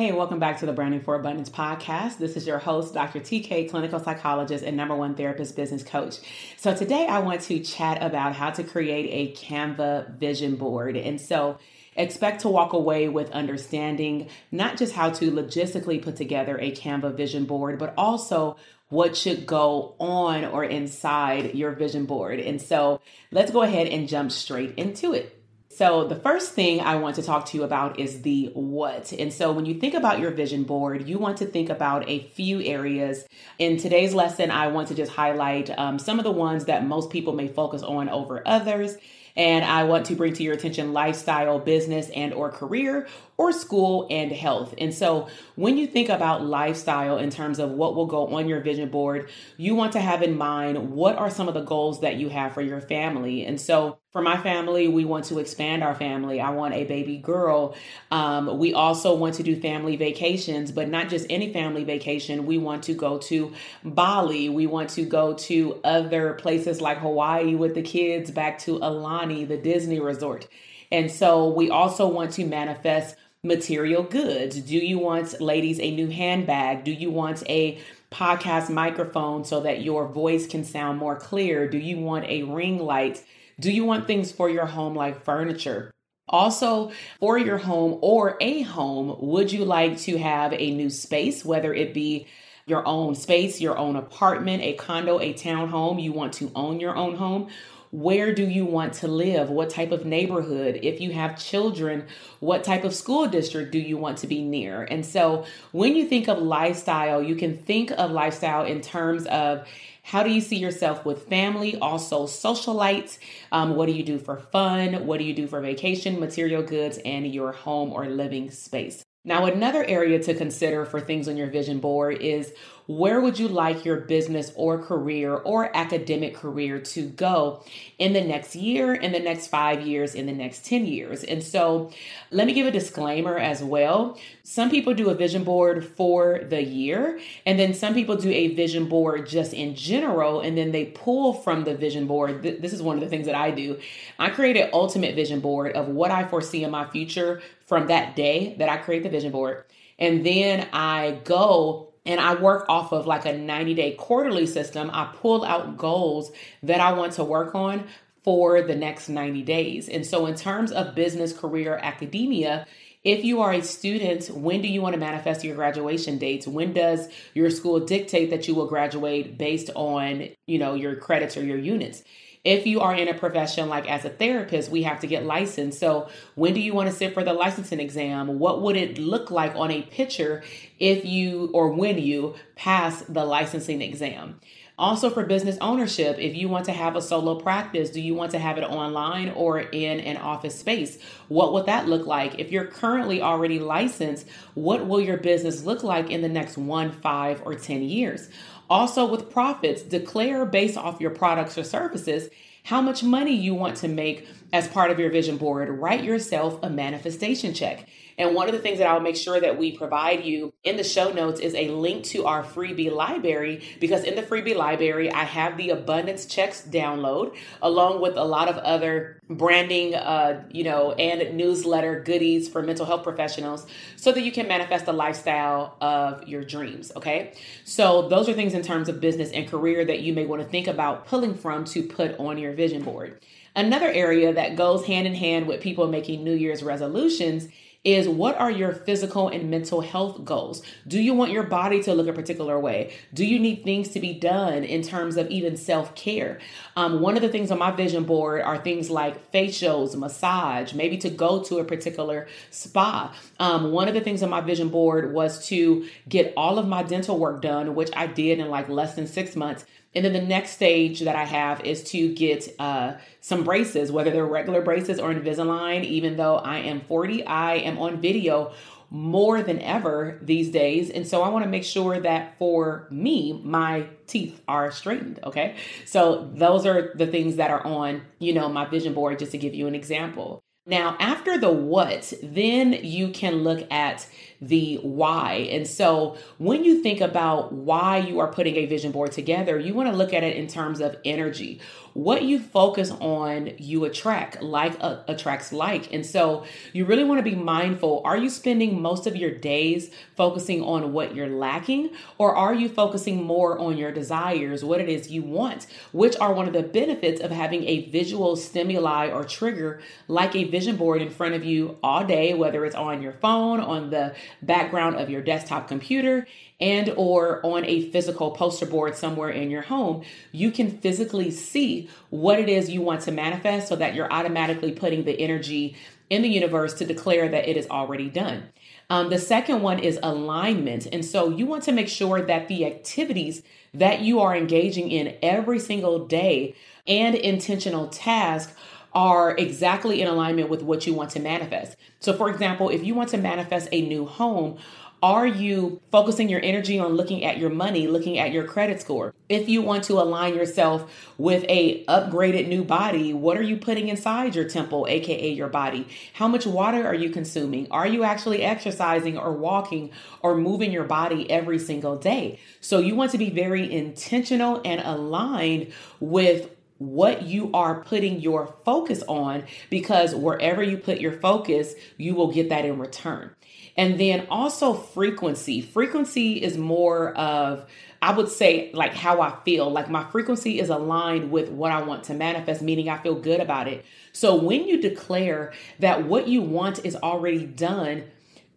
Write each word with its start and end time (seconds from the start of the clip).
Hey, 0.00 0.12
welcome 0.12 0.38
back 0.38 0.60
to 0.60 0.64
the 0.64 0.72
Branding 0.72 1.02
for 1.02 1.14
Abundance 1.14 1.50
podcast. 1.50 2.16
This 2.16 2.34
is 2.34 2.46
your 2.46 2.56
host, 2.56 2.94
Dr. 2.94 3.20
TK, 3.20 3.68
clinical 3.68 4.00
psychologist 4.00 4.64
and 4.64 4.74
number 4.74 4.96
one 4.96 5.14
therapist 5.14 5.54
business 5.54 5.82
coach. 5.82 6.20
So, 6.56 6.74
today 6.74 7.06
I 7.06 7.18
want 7.18 7.42
to 7.42 7.60
chat 7.60 8.02
about 8.02 8.34
how 8.34 8.48
to 8.48 8.64
create 8.64 9.10
a 9.10 9.38
Canva 9.38 10.16
vision 10.16 10.56
board. 10.56 10.96
And 10.96 11.20
so, 11.20 11.58
expect 11.96 12.40
to 12.40 12.48
walk 12.48 12.72
away 12.72 13.10
with 13.10 13.30
understanding 13.32 14.30
not 14.50 14.78
just 14.78 14.94
how 14.94 15.10
to 15.10 15.30
logistically 15.30 16.00
put 16.00 16.16
together 16.16 16.56
a 16.58 16.72
Canva 16.72 17.14
vision 17.14 17.44
board, 17.44 17.78
but 17.78 17.92
also 17.98 18.56
what 18.88 19.18
should 19.18 19.44
go 19.44 19.96
on 19.98 20.46
or 20.46 20.64
inside 20.64 21.54
your 21.54 21.72
vision 21.72 22.06
board. 22.06 22.40
And 22.40 22.58
so, 22.62 23.02
let's 23.30 23.50
go 23.50 23.60
ahead 23.60 23.86
and 23.88 24.08
jump 24.08 24.32
straight 24.32 24.72
into 24.78 25.12
it. 25.12 25.39
So, 25.80 26.04
the 26.04 26.14
first 26.14 26.52
thing 26.52 26.82
I 26.82 26.96
want 26.96 27.16
to 27.16 27.22
talk 27.22 27.46
to 27.46 27.56
you 27.56 27.62
about 27.64 27.98
is 27.98 28.20
the 28.20 28.50
what. 28.52 29.14
And 29.14 29.32
so, 29.32 29.50
when 29.50 29.64
you 29.64 29.72
think 29.72 29.94
about 29.94 30.18
your 30.18 30.30
vision 30.30 30.64
board, 30.64 31.08
you 31.08 31.16
want 31.16 31.38
to 31.38 31.46
think 31.46 31.70
about 31.70 32.06
a 32.06 32.18
few 32.34 32.60
areas. 32.60 33.24
In 33.58 33.78
today's 33.78 34.12
lesson, 34.12 34.50
I 34.50 34.66
want 34.66 34.88
to 34.88 34.94
just 34.94 35.10
highlight 35.10 35.70
um, 35.78 35.98
some 35.98 36.18
of 36.18 36.24
the 36.24 36.32
ones 36.32 36.66
that 36.66 36.86
most 36.86 37.08
people 37.08 37.32
may 37.32 37.48
focus 37.48 37.82
on 37.82 38.10
over 38.10 38.42
others 38.46 38.98
and 39.40 39.64
I 39.64 39.84
want 39.84 40.04
to 40.06 40.14
bring 40.14 40.34
to 40.34 40.42
your 40.42 40.52
attention 40.52 40.92
lifestyle, 40.92 41.58
business, 41.58 42.10
and 42.10 42.34
or 42.34 42.50
career 42.50 43.08
or 43.38 43.52
school 43.52 44.06
and 44.10 44.30
health. 44.30 44.74
And 44.76 44.92
so 44.92 45.28
when 45.56 45.78
you 45.78 45.86
think 45.86 46.10
about 46.10 46.44
lifestyle 46.44 47.16
in 47.16 47.30
terms 47.30 47.58
of 47.58 47.70
what 47.70 47.94
will 47.94 48.04
go 48.04 48.26
on 48.36 48.50
your 48.50 48.60
vision 48.60 48.90
board, 48.90 49.30
you 49.56 49.74
want 49.74 49.92
to 49.92 50.00
have 50.00 50.20
in 50.20 50.36
mind 50.36 50.90
what 50.90 51.16
are 51.16 51.30
some 51.30 51.48
of 51.48 51.54
the 51.54 51.62
goals 51.62 52.02
that 52.02 52.16
you 52.16 52.28
have 52.28 52.52
for 52.52 52.60
your 52.60 52.82
family. 52.82 53.46
And 53.46 53.58
so 53.58 53.96
for 54.12 54.20
my 54.20 54.36
family, 54.36 54.88
we 54.88 55.04
want 55.06 55.24
to 55.26 55.38
expand 55.38 55.82
our 55.82 55.94
family. 55.94 56.40
I 56.40 56.50
want 56.50 56.74
a 56.74 56.84
baby 56.84 57.16
girl. 57.16 57.76
Um, 58.10 58.58
we 58.58 58.74
also 58.74 59.14
want 59.14 59.36
to 59.36 59.42
do 59.42 59.58
family 59.58 59.96
vacations, 59.96 60.72
but 60.72 60.88
not 60.88 61.08
just 61.08 61.26
any 61.30 61.50
family 61.50 61.84
vacation. 61.84 62.44
We 62.44 62.58
want 62.58 62.82
to 62.84 62.94
go 62.94 63.18
to 63.18 63.52
Bali. 63.84 64.50
We 64.50 64.66
want 64.66 64.90
to 64.90 65.04
go 65.04 65.32
to 65.34 65.80
other 65.82 66.34
places 66.34 66.82
like 66.82 66.98
Hawaii 66.98 67.54
with 67.54 67.74
the 67.74 67.82
kids, 67.82 68.30
back 68.30 68.58
to 68.60 68.82
Aulani, 69.30 69.48
the 69.48 69.56
Disney 69.56 70.00
resort. 70.00 70.48
And 70.92 71.10
so 71.10 71.48
we 71.48 71.70
also 71.70 72.08
want 72.08 72.32
to 72.32 72.44
manifest 72.44 73.16
material 73.42 74.02
goods. 74.02 74.60
Do 74.60 74.76
you 74.76 74.98
want, 74.98 75.40
ladies, 75.40 75.80
a 75.80 75.90
new 75.90 76.08
handbag? 76.08 76.84
Do 76.84 76.92
you 76.92 77.10
want 77.10 77.42
a 77.48 77.78
podcast 78.10 78.70
microphone 78.70 79.44
so 79.44 79.60
that 79.60 79.82
your 79.82 80.08
voice 80.08 80.46
can 80.46 80.64
sound 80.64 80.98
more 80.98 81.16
clear? 81.16 81.68
Do 81.68 81.78
you 81.78 81.98
want 81.98 82.26
a 82.26 82.42
ring 82.42 82.78
light? 82.78 83.24
Do 83.58 83.70
you 83.70 83.84
want 83.84 84.06
things 84.06 84.32
for 84.32 84.50
your 84.50 84.66
home 84.66 84.94
like 84.94 85.24
furniture? 85.24 85.90
Also, 86.28 86.92
for 87.18 87.38
your 87.38 87.58
home 87.58 87.98
or 88.02 88.36
a 88.40 88.62
home, 88.62 89.16
would 89.20 89.52
you 89.52 89.64
like 89.64 89.98
to 89.98 90.16
have 90.16 90.52
a 90.52 90.70
new 90.70 90.90
space, 90.90 91.44
whether 91.44 91.74
it 91.74 91.92
be 91.92 92.26
your 92.66 92.86
own 92.86 93.16
space, 93.16 93.60
your 93.60 93.76
own 93.76 93.96
apartment, 93.96 94.62
a 94.62 94.74
condo, 94.74 95.18
a 95.18 95.32
townhome? 95.34 96.00
You 96.00 96.12
want 96.12 96.34
to 96.34 96.52
own 96.54 96.78
your 96.78 96.96
own 96.96 97.16
home? 97.16 97.48
Where 97.92 98.32
do 98.32 98.46
you 98.46 98.64
want 98.64 98.92
to 98.94 99.08
live? 99.08 99.50
What 99.50 99.68
type 99.68 99.90
of 99.90 100.06
neighborhood? 100.06 100.78
If 100.82 101.00
you 101.00 101.10
have 101.12 101.42
children, 101.42 102.06
what 102.38 102.62
type 102.62 102.84
of 102.84 102.94
school 102.94 103.26
district 103.26 103.72
do 103.72 103.78
you 103.80 103.96
want 103.96 104.18
to 104.18 104.28
be 104.28 104.42
near? 104.42 104.84
And 104.84 105.04
so 105.04 105.44
when 105.72 105.96
you 105.96 106.06
think 106.06 106.28
of 106.28 106.38
lifestyle, 106.38 107.20
you 107.20 107.34
can 107.34 107.56
think 107.56 107.90
of 107.90 108.12
lifestyle 108.12 108.64
in 108.64 108.80
terms 108.80 109.26
of 109.26 109.66
how 110.02 110.22
do 110.22 110.30
you 110.30 110.40
see 110.40 110.56
yourself 110.56 111.04
with 111.04 111.28
family? 111.28 111.76
Also, 111.78 112.26
socialites. 112.26 113.18
Um, 113.50 113.74
what 113.74 113.86
do 113.86 113.92
you 113.92 114.04
do 114.04 114.18
for 114.18 114.38
fun? 114.38 115.06
What 115.06 115.18
do 115.18 115.24
you 115.24 115.34
do 115.34 115.48
for 115.48 115.60
vacation, 115.60 116.20
material 116.20 116.62
goods, 116.62 116.98
and 117.04 117.32
your 117.32 117.52
home 117.52 117.92
or 117.92 118.06
living 118.06 118.50
space? 118.50 119.04
Now, 119.24 119.44
another 119.44 119.84
area 119.84 120.18
to 120.22 120.34
consider 120.34 120.86
for 120.86 120.98
things 120.98 121.28
on 121.28 121.36
your 121.36 121.48
vision 121.48 121.78
board 121.78 122.22
is 122.22 122.54
where 122.90 123.20
would 123.20 123.38
you 123.38 123.46
like 123.46 123.84
your 123.84 123.98
business 123.98 124.52
or 124.56 124.76
career 124.76 125.36
or 125.36 125.70
academic 125.76 126.34
career 126.34 126.80
to 126.80 127.06
go 127.06 127.62
in 128.00 128.12
the 128.12 128.20
next 128.20 128.56
year, 128.56 128.92
in 128.92 129.12
the 129.12 129.20
next 129.20 129.46
five 129.46 129.86
years, 129.86 130.16
in 130.16 130.26
the 130.26 130.32
next 130.32 130.66
10 130.66 130.86
years? 130.86 131.22
And 131.22 131.40
so 131.40 131.92
let 132.32 132.48
me 132.48 132.52
give 132.52 132.66
a 132.66 132.72
disclaimer 132.72 133.38
as 133.38 133.62
well. 133.62 134.18
Some 134.42 134.70
people 134.70 134.92
do 134.92 135.08
a 135.08 135.14
vision 135.14 135.44
board 135.44 135.86
for 135.86 136.40
the 136.42 136.64
year, 136.64 137.20
and 137.46 137.60
then 137.60 137.74
some 137.74 137.94
people 137.94 138.16
do 138.16 138.28
a 138.28 138.56
vision 138.56 138.88
board 138.88 139.28
just 139.28 139.54
in 139.54 139.76
general, 139.76 140.40
and 140.40 140.58
then 140.58 140.72
they 140.72 140.86
pull 140.86 141.32
from 141.32 141.62
the 141.62 141.76
vision 141.76 142.08
board. 142.08 142.42
This 142.42 142.72
is 142.72 142.82
one 142.82 142.96
of 142.96 143.02
the 143.02 143.08
things 143.08 143.26
that 143.26 143.36
I 143.36 143.52
do. 143.52 143.78
I 144.18 144.30
create 144.30 144.56
an 144.56 144.70
ultimate 144.72 145.14
vision 145.14 145.38
board 145.38 145.76
of 145.76 145.86
what 145.86 146.10
I 146.10 146.26
foresee 146.26 146.64
in 146.64 146.72
my 146.72 146.90
future 146.90 147.40
from 147.66 147.86
that 147.86 148.16
day 148.16 148.56
that 148.58 148.68
I 148.68 148.78
create 148.78 149.04
the 149.04 149.10
vision 149.10 149.30
board. 149.30 149.64
And 149.96 150.26
then 150.26 150.66
I 150.72 151.20
go 151.22 151.89
and 152.10 152.20
I 152.20 152.34
work 152.34 152.66
off 152.68 152.92
of 152.92 153.06
like 153.06 153.24
a 153.24 153.32
90 153.36 153.74
day 153.74 153.92
quarterly 153.92 154.46
system. 154.46 154.90
I 154.92 155.12
pull 155.16 155.44
out 155.44 155.78
goals 155.78 156.32
that 156.62 156.80
I 156.80 156.92
want 156.92 157.12
to 157.14 157.24
work 157.24 157.54
on 157.54 157.86
for 158.24 158.60
the 158.62 158.76
next 158.76 159.08
90 159.08 159.42
days. 159.42 159.88
And 159.88 160.04
so, 160.04 160.26
in 160.26 160.34
terms 160.34 160.72
of 160.72 160.94
business, 160.94 161.32
career, 161.32 161.78
academia, 161.82 162.66
If 163.02 163.24
you 163.24 163.40
are 163.40 163.52
a 163.52 163.62
student, 163.62 164.28
when 164.28 164.60
do 164.60 164.68
you 164.68 164.82
want 164.82 164.92
to 164.92 165.00
manifest 165.00 165.42
your 165.42 165.56
graduation 165.56 166.18
dates? 166.18 166.46
When 166.46 166.74
does 166.74 167.08
your 167.32 167.48
school 167.48 167.80
dictate 167.80 168.28
that 168.28 168.46
you 168.46 168.54
will 168.54 168.66
graduate 168.66 169.38
based 169.38 169.70
on, 169.74 170.28
you 170.46 170.58
know, 170.58 170.74
your 170.74 170.96
credits 170.96 171.36
or 171.38 171.42
your 171.42 171.56
units? 171.56 172.02
If 172.42 172.66
you 172.66 172.80
are 172.80 172.94
in 172.94 173.08
a 173.08 173.12
profession 173.12 173.68
like 173.68 173.90
as 173.90 174.06
a 174.06 174.08
therapist, 174.08 174.70
we 174.70 174.82
have 174.84 175.00
to 175.00 175.06
get 175.06 175.26
licensed. 175.26 175.78
So, 175.78 176.08
when 176.36 176.54
do 176.54 176.60
you 176.60 176.72
want 176.72 176.88
to 176.88 176.94
sit 176.94 177.12
for 177.12 177.22
the 177.22 177.34
licensing 177.34 177.80
exam? 177.80 178.38
What 178.38 178.62
would 178.62 178.76
it 178.76 178.98
look 178.98 179.30
like 179.30 179.54
on 179.56 179.70
a 179.70 179.82
picture 179.82 180.42
if 180.78 181.04
you 181.04 181.50
or 181.52 181.68
when 181.70 181.98
you 181.98 182.34
pass 182.56 183.02
the 183.02 183.26
licensing 183.26 183.82
exam? 183.82 184.40
Also, 184.80 185.10
for 185.10 185.26
business 185.26 185.58
ownership, 185.60 186.16
if 186.18 186.34
you 186.34 186.48
want 186.48 186.64
to 186.64 186.72
have 186.72 186.96
a 186.96 187.02
solo 187.02 187.34
practice, 187.34 187.90
do 187.90 188.00
you 188.00 188.14
want 188.14 188.30
to 188.30 188.38
have 188.38 188.56
it 188.56 188.62
online 188.62 189.28
or 189.32 189.60
in 189.60 190.00
an 190.00 190.16
office 190.16 190.58
space? 190.58 190.98
What 191.28 191.52
would 191.52 191.66
that 191.66 191.86
look 191.86 192.06
like? 192.06 192.38
If 192.38 192.50
you're 192.50 192.64
currently 192.64 193.20
already 193.20 193.58
licensed, 193.58 194.26
what 194.54 194.86
will 194.86 195.02
your 195.02 195.18
business 195.18 195.66
look 195.66 195.82
like 195.82 196.08
in 196.08 196.22
the 196.22 196.30
next 196.30 196.56
one, 196.56 196.92
five, 196.92 197.42
or 197.44 197.54
10 197.54 197.82
years? 197.82 198.30
Also, 198.70 199.04
with 199.04 199.30
profits, 199.30 199.82
declare 199.82 200.46
based 200.46 200.78
off 200.78 201.00
your 201.00 201.10
products 201.10 201.58
or 201.58 201.64
services 201.64 202.30
how 202.64 202.80
much 202.80 203.02
money 203.02 203.34
you 203.34 203.54
want 203.54 203.76
to 203.78 203.88
make 203.88 204.26
as 204.52 204.68
part 204.68 204.90
of 204.90 204.98
your 204.98 205.10
vision 205.10 205.36
board. 205.36 205.68
Write 205.68 206.04
yourself 206.04 206.58
a 206.62 206.70
manifestation 206.70 207.54
check. 207.54 207.86
And 208.20 208.34
one 208.34 208.48
of 208.48 208.54
the 208.54 208.60
things 208.60 208.78
that 208.78 208.86
I'll 208.86 209.00
make 209.00 209.16
sure 209.16 209.40
that 209.40 209.56
we 209.56 209.72
provide 209.72 210.24
you 210.26 210.52
in 210.62 210.76
the 210.76 210.84
show 210.84 211.10
notes 211.10 211.40
is 211.40 211.54
a 211.54 211.68
link 211.68 212.04
to 212.06 212.26
our 212.26 212.44
freebie 212.44 212.92
library 212.92 213.64
because 213.80 214.04
in 214.04 214.14
the 214.14 214.22
freebie 214.22 214.54
library, 214.54 215.10
I 215.10 215.24
have 215.24 215.56
the 215.56 215.70
abundance 215.70 216.26
checks 216.26 216.60
download 216.60 217.34
along 217.62 218.02
with 218.02 218.18
a 218.18 218.24
lot 218.24 218.48
of 218.48 218.58
other 218.58 219.22
branding, 219.30 219.94
uh, 219.94 220.44
you 220.50 220.64
know, 220.64 220.92
and 220.92 221.34
newsletter 221.34 222.02
goodies 222.02 222.46
for 222.46 222.62
mental 222.62 222.84
health 222.84 223.04
professionals 223.04 223.66
so 223.96 224.12
that 224.12 224.20
you 224.20 224.32
can 224.32 224.46
manifest 224.46 224.84
the 224.84 224.92
lifestyle 224.92 225.78
of 225.80 226.28
your 226.28 226.44
dreams. 226.44 226.92
Okay. 226.96 227.32
So 227.64 228.08
those 228.08 228.28
are 228.28 228.34
things 228.34 228.52
in 228.52 228.60
terms 228.60 228.90
of 228.90 229.00
business 229.00 229.30
and 229.30 229.48
career 229.48 229.82
that 229.86 230.00
you 230.00 230.12
may 230.12 230.26
want 230.26 230.42
to 230.42 230.48
think 230.48 230.66
about 230.66 231.06
pulling 231.06 231.34
from 231.34 231.64
to 231.66 231.84
put 231.84 232.18
on 232.18 232.36
your 232.36 232.49
vision 232.52 232.82
board. 232.82 233.20
Another 233.56 233.88
area 233.88 234.32
that 234.32 234.56
goes 234.56 234.86
hand 234.86 235.06
in 235.06 235.14
hand 235.14 235.46
with 235.46 235.60
people 235.60 235.88
making 235.88 236.22
New 236.22 236.34
Year's 236.34 236.62
resolutions 236.62 237.48
is 237.82 238.06
what 238.06 238.38
are 238.38 238.50
your 238.50 238.72
physical 238.72 239.28
and 239.28 239.50
mental 239.50 239.80
health 239.80 240.22
goals? 240.22 240.62
Do 240.86 241.00
you 241.00 241.14
want 241.14 241.32
your 241.32 241.44
body 241.44 241.82
to 241.84 241.94
look 241.94 242.08
a 242.08 242.12
particular 242.12 242.60
way? 242.60 242.92
Do 243.14 243.24
you 243.24 243.38
need 243.38 243.64
things 243.64 243.88
to 243.90 244.00
be 244.00 244.12
done 244.12 244.64
in 244.64 244.82
terms 244.82 245.16
of 245.16 245.30
even 245.30 245.56
self 245.56 245.94
care? 245.94 246.40
Um, 246.76 247.00
one 247.00 247.16
of 247.16 247.22
the 247.22 247.30
things 247.30 247.50
on 247.50 247.58
my 247.58 247.70
vision 247.70 248.04
board 248.04 248.42
are 248.42 248.58
things 248.58 248.90
like 248.90 249.32
facials, 249.32 249.96
massage, 249.96 250.74
maybe 250.74 250.98
to 250.98 251.08
go 251.08 251.42
to 251.44 251.58
a 251.58 251.64
particular 251.64 252.28
spa. 252.50 253.14
Um, 253.38 253.72
one 253.72 253.88
of 253.88 253.94
the 253.94 254.02
things 254.02 254.22
on 254.22 254.28
my 254.28 254.42
vision 254.42 254.68
board 254.68 255.14
was 255.14 255.46
to 255.46 255.88
get 256.06 256.34
all 256.36 256.58
of 256.58 256.68
my 256.68 256.82
dental 256.82 257.18
work 257.18 257.40
done, 257.40 257.74
which 257.74 257.90
I 257.96 258.06
did 258.06 258.40
in 258.40 258.50
like 258.50 258.68
less 258.68 258.94
than 258.94 259.06
six 259.06 259.34
months 259.34 259.64
and 259.94 260.04
then 260.04 260.12
the 260.12 260.20
next 260.20 260.52
stage 260.52 261.00
that 261.00 261.16
I 261.16 261.24
have 261.24 261.64
is 261.64 261.82
to 261.84 262.14
get 262.14 262.54
uh, 262.58 262.94
some 263.20 263.42
braces, 263.42 263.90
whether 263.90 264.10
they're 264.10 264.26
regular 264.26 264.62
braces 264.62 265.00
or 265.00 265.12
Invisalign. 265.12 265.84
Even 265.84 266.16
though 266.16 266.36
I 266.36 266.58
am 266.58 266.82
40, 266.82 267.26
I 267.26 267.54
am 267.56 267.78
on 267.78 268.00
video 268.00 268.52
more 268.90 269.42
than 269.42 269.60
ever 269.60 270.18
these 270.22 270.50
days. 270.50 270.90
And 270.90 271.06
so 271.06 271.22
I 271.22 271.28
want 271.28 271.44
to 271.44 271.50
make 271.50 271.64
sure 271.64 272.00
that 272.00 272.36
for 272.38 272.86
me, 272.90 273.40
my 273.44 273.86
teeth 274.06 274.40
are 274.48 274.70
straightened. 274.70 275.20
Okay. 275.24 275.56
So 275.86 276.30
those 276.34 276.66
are 276.66 276.92
the 276.94 277.06
things 277.06 277.36
that 277.36 277.50
are 277.50 277.64
on, 277.64 278.02
you 278.18 278.32
know, 278.32 278.48
my 278.48 278.66
vision 278.66 278.94
board, 278.94 279.18
just 279.18 279.32
to 279.32 279.38
give 279.38 279.54
you 279.54 279.66
an 279.66 279.74
example. 279.74 280.40
Now, 280.66 280.96
after 281.00 281.38
the 281.38 281.50
what, 281.50 282.12
then 282.22 282.72
you 282.72 283.10
can 283.10 283.42
look 283.42 283.66
at 283.72 284.06
the 284.40 284.76
why. 284.82 285.48
And 285.50 285.66
so 285.66 286.16
when 286.38 286.64
you 286.64 286.82
think 286.82 287.00
about 287.00 287.52
why 287.52 287.98
you 287.98 288.20
are 288.20 288.32
putting 288.32 288.56
a 288.56 288.66
vision 288.66 288.90
board 288.90 289.12
together, 289.12 289.58
you 289.58 289.74
want 289.74 289.90
to 289.90 289.96
look 289.96 290.14
at 290.14 290.22
it 290.22 290.36
in 290.36 290.46
terms 290.46 290.80
of 290.80 290.96
energy. 291.04 291.60
What 291.92 292.22
you 292.22 292.38
focus 292.38 292.92
on, 293.00 293.50
you 293.58 293.84
attract, 293.84 294.40
like 294.40 294.76
uh, 294.80 295.02
attracts 295.08 295.52
like. 295.52 295.92
And 295.92 296.06
so 296.06 296.44
you 296.72 296.84
really 296.84 297.02
want 297.02 297.18
to 297.18 297.24
be 297.24 297.34
mindful. 297.34 298.00
Are 298.04 298.16
you 298.16 298.30
spending 298.30 298.80
most 298.80 299.08
of 299.08 299.16
your 299.16 299.32
days 299.32 299.90
focusing 300.16 300.62
on 300.62 300.92
what 300.92 301.14
you're 301.14 301.28
lacking, 301.28 301.90
or 302.16 302.34
are 302.36 302.54
you 302.54 302.68
focusing 302.68 303.24
more 303.24 303.58
on 303.58 303.76
your 303.76 303.90
desires, 303.90 304.64
what 304.64 304.80
it 304.80 304.88
is 304.88 305.10
you 305.10 305.22
want, 305.22 305.66
which 305.92 306.16
are 306.18 306.32
one 306.32 306.46
of 306.46 306.52
the 306.52 306.62
benefits 306.62 307.20
of 307.20 307.32
having 307.32 307.64
a 307.64 307.88
visual 307.90 308.36
stimuli 308.36 309.08
or 309.10 309.24
trigger 309.24 309.80
like 310.06 310.36
a 310.36 310.44
vision 310.44 310.76
board 310.76 311.02
in 311.02 311.10
front 311.10 311.34
of 311.34 311.44
you 311.44 311.76
all 311.82 312.04
day, 312.04 312.34
whether 312.34 312.64
it's 312.64 312.76
on 312.76 313.02
your 313.02 313.14
phone, 313.14 313.60
on 313.60 313.90
the 313.90 314.14
background 314.42 314.96
of 314.96 315.10
your 315.10 315.22
desktop 315.22 315.68
computer 315.68 316.26
and 316.60 316.92
or 316.96 317.44
on 317.44 317.64
a 317.64 317.90
physical 317.90 318.30
poster 318.30 318.66
board 318.66 318.94
somewhere 318.94 319.30
in 319.30 319.50
your 319.50 319.62
home 319.62 320.02
you 320.32 320.50
can 320.50 320.70
physically 320.70 321.30
see 321.30 321.88
what 322.10 322.38
it 322.38 322.48
is 322.48 322.70
you 322.70 322.82
want 322.82 323.00
to 323.00 323.12
manifest 323.12 323.68
so 323.68 323.76
that 323.76 323.94
you're 323.94 324.12
automatically 324.12 324.72
putting 324.72 325.04
the 325.04 325.20
energy 325.20 325.76
in 326.10 326.22
the 326.22 326.28
universe 326.28 326.74
to 326.74 326.84
declare 326.84 327.28
that 327.28 327.48
it 327.48 327.56
is 327.56 327.68
already 327.68 328.10
done. 328.10 328.42
Um, 328.90 329.08
the 329.08 329.18
second 329.18 329.62
one 329.62 329.78
is 329.78 329.98
alignment. 330.02 330.88
And 330.92 331.04
so 331.04 331.30
you 331.30 331.46
want 331.46 331.62
to 331.64 331.72
make 331.72 331.88
sure 331.88 332.20
that 332.20 332.48
the 332.48 332.66
activities 332.66 333.42
that 333.72 334.00
you 334.00 334.18
are 334.18 334.36
engaging 334.36 334.90
in 334.90 335.16
every 335.22 335.60
single 335.60 336.06
day 336.06 336.56
and 336.88 337.14
intentional 337.14 337.86
task 337.86 338.52
are 338.92 339.36
exactly 339.36 340.02
in 340.02 340.08
alignment 340.08 340.48
with 340.48 340.62
what 340.62 340.86
you 340.86 340.94
want 340.94 341.10
to 341.10 341.20
manifest. 341.20 341.76
So, 342.00 342.12
for 342.12 342.30
example, 342.30 342.68
if 342.68 342.84
you 342.84 342.94
want 342.94 343.10
to 343.10 343.18
manifest 343.18 343.68
a 343.72 343.82
new 343.82 344.06
home, 344.06 344.58
are 345.02 345.26
you 345.26 345.80
focusing 345.90 346.28
your 346.28 346.44
energy 346.44 346.78
on 346.78 346.92
looking 346.92 347.24
at 347.24 347.38
your 347.38 347.48
money, 347.48 347.86
looking 347.86 348.18
at 348.18 348.32
your 348.32 348.44
credit 348.44 348.82
score? 348.82 349.14
If 349.30 349.48
you 349.48 349.62
want 349.62 349.84
to 349.84 349.94
align 349.94 350.34
yourself 350.34 350.92
with 351.16 351.42
a 351.48 351.86
upgraded 351.86 352.48
new 352.48 352.64
body, 352.64 353.14
what 353.14 353.38
are 353.38 353.42
you 353.42 353.56
putting 353.56 353.88
inside 353.88 354.34
your 354.34 354.46
temple, 354.46 354.86
aka 354.90 355.30
your 355.30 355.48
body? 355.48 355.88
How 356.12 356.28
much 356.28 356.44
water 356.44 356.86
are 356.86 356.94
you 356.94 357.08
consuming? 357.08 357.66
Are 357.70 357.86
you 357.86 358.04
actually 358.04 358.42
exercising 358.42 359.16
or 359.16 359.32
walking 359.32 359.90
or 360.20 360.36
moving 360.36 360.70
your 360.70 360.84
body 360.84 361.30
every 361.30 361.58
single 361.58 361.96
day? 361.96 362.38
So 362.60 362.78
you 362.78 362.94
want 362.94 363.12
to 363.12 363.18
be 363.18 363.30
very 363.30 363.72
intentional 363.72 364.60
and 364.66 364.82
aligned 364.82 365.72
with 365.98 366.50
what 366.80 367.24
you 367.24 367.50
are 367.52 367.84
putting 367.84 368.20
your 368.20 368.46
focus 368.64 369.02
on 369.06 369.44
because 369.68 370.14
wherever 370.14 370.62
you 370.62 370.78
put 370.78 370.98
your 370.98 371.12
focus, 371.12 371.74
you 371.98 372.14
will 372.14 372.32
get 372.32 372.48
that 372.48 372.64
in 372.64 372.78
return. 372.78 373.30
And 373.76 374.00
then 374.00 374.26
also 374.30 374.72
frequency. 374.72 375.60
Frequency 375.60 376.42
is 376.42 376.56
more 376.56 377.14
of, 377.18 377.68
I 378.00 378.14
would 378.14 378.30
say, 378.30 378.70
like 378.72 378.94
how 378.94 379.20
I 379.20 379.36
feel. 379.44 379.70
Like 379.70 379.90
my 379.90 380.04
frequency 380.10 380.58
is 380.58 380.70
aligned 380.70 381.30
with 381.30 381.50
what 381.50 381.70
I 381.70 381.82
want 381.82 382.04
to 382.04 382.14
manifest, 382.14 382.62
meaning 382.62 382.88
I 382.88 382.96
feel 382.96 383.14
good 383.14 383.40
about 383.40 383.68
it. 383.68 383.84
So 384.12 384.34
when 384.36 384.66
you 384.66 384.80
declare 384.80 385.52
that 385.80 386.06
what 386.06 386.28
you 386.28 386.40
want 386.40 386.82
is 386.86 386.96
already 386.96 387.44
done, 387.44 388.04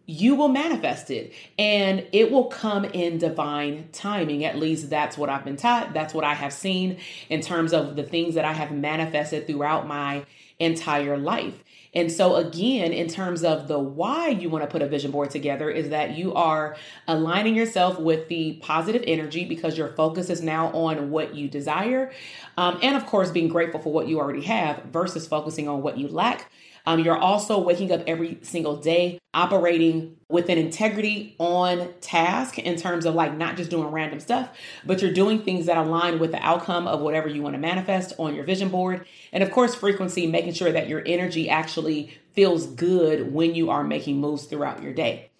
you 0.06 0.34
will 0.34 0.48
manifest 0.48 1.10
it 1.10 1.32
and 1.58 2.06
it 2.12 2.30
will 2.30 2.44
come 2.44 2.84
in 2.84 3.18
divine 3.18 3.88
timing. 3.92 4.44
At 4.44 4.58
least 4.58 4.90
that's 4.90 5.16
what 5.16 5.30
I've 5.30 5.44
been 5.44 5.56
taught. 5.56 5.94
That's 5.94 6.12
what 6.12 6.24
I 6.24 6.34
have 6.34 6.52
seen 6.52 6.98
in 7.28 7.40
terms 7.40 7.72
of 7.72 7.96
the 7.96 8.02
things 8.02 8.34
that 8.34 8.44
I 8.44 8.52
have 8.52 8.70
manifested 8.70 9.46
throughout 9.46 9.86
my 9.86 10.24
entire 10.58 11.16
life. 11.16 11.64
And 11.94 12.10
so, 12.10 12.34
again, 12.34 12.92
in 12.92 13.06
terms 13.06 13.44
of 13.44 13.68
the 13.68 13.78
why 13.78 14.28
you 14.28 14.50
want 14.50 14.64
to 14.64 14.70
put 14.70 14.82
a 14.82 14.88
vision 14.88 15.12
board 15.12 15.30
together, 15.30 15.70
is 15.70 15.90
that 15.90 16.16
you 16.16 16.34
are 16.34 16.76
aligning 17.06 17.54
yourself 17.54 18.00
with 18.00 18.28
the 18.28 18.54
positive 18.54 19.04
energy 19.06 19.44
because 19.44 19.78
your 19.78 19.88
focus 19.88 20.28
is 20.28 20.42
now 20.42 20.72
on 20.72 21.10
what 21.10 21.36
you 21.36 21.48
desire. 21.48 22.10
Um, 22.56 22.80
and 22.82 22.96
of 22.96 23.06
course, 23.06 23.30
being 23.30 23.48
grateful 23.48 23.80
for 23.80 23.92
what 23.92 24.08
you 24.08 24.18
already 24.18 24.42
have 24.42 24.82
versus 24.86 25.28
focusing 25.28 25.68
on 25.68 25.82
what 25.82 25.96
you 25.96 26.08
lack 26.08 26.50
um, 26.86 27.00
you're 27.00 27.16
also 27.16 27.58
waking 27.58 27.92
up 27.92 28.02
every 28.06 28.38
single 28.42 28.76
day, 28.76 29.18
operating 29.32 30.16
with 30.28 30.48
an 30.48 30.58
integrity 30.58 31.34
on 31.38 31.88
task 32.00 32.58
in 32.58 32.76
terms 32.76 33.06
of 33.06 33.14
like 33.14 33.36
not 33.36 33.56
just 33.56 33.70
doing 33.70 33.88
random 33.88 34.20
stuff, 34.20 34.50
but 34.84 35.00
you're 35.00 35.12
doing 35.12 35.42
things 35.42 35.66
that 35.66 35.78
align 35.78 36.18
with 36.18 36.32
the 36.32 36.44
outcome 36.44 36.86
of 36.86 37.00
whatever 37.00 37.28
you 37.28 37.42
want 37.42 37.54
to 37.54 37.58
manifest 37.58 38.12
on 38.18 38.34
your 38.34 38.44
vision 38.44 38.68
board. 38.68 39.06
And 39.32 39.42
of 39.42 39.50
course, 39.50 39.74
frequency, 39.74 40.26
making 40.26 40.52
sure 40.52 40.72
that 40.72 40.88
your 40.88 41.02
energy 41.06 41.48
actually 41.48 42.18
feels 42.32 42.66
good 42.66 43.32
when 43.32 43.54
you 43.54 43.70
are 43.70 43.84
making 43.84 44.18
moves 44.20 44.44
throughout 44.44 44.82
your 44.82 44.92
day. 44.92 45.30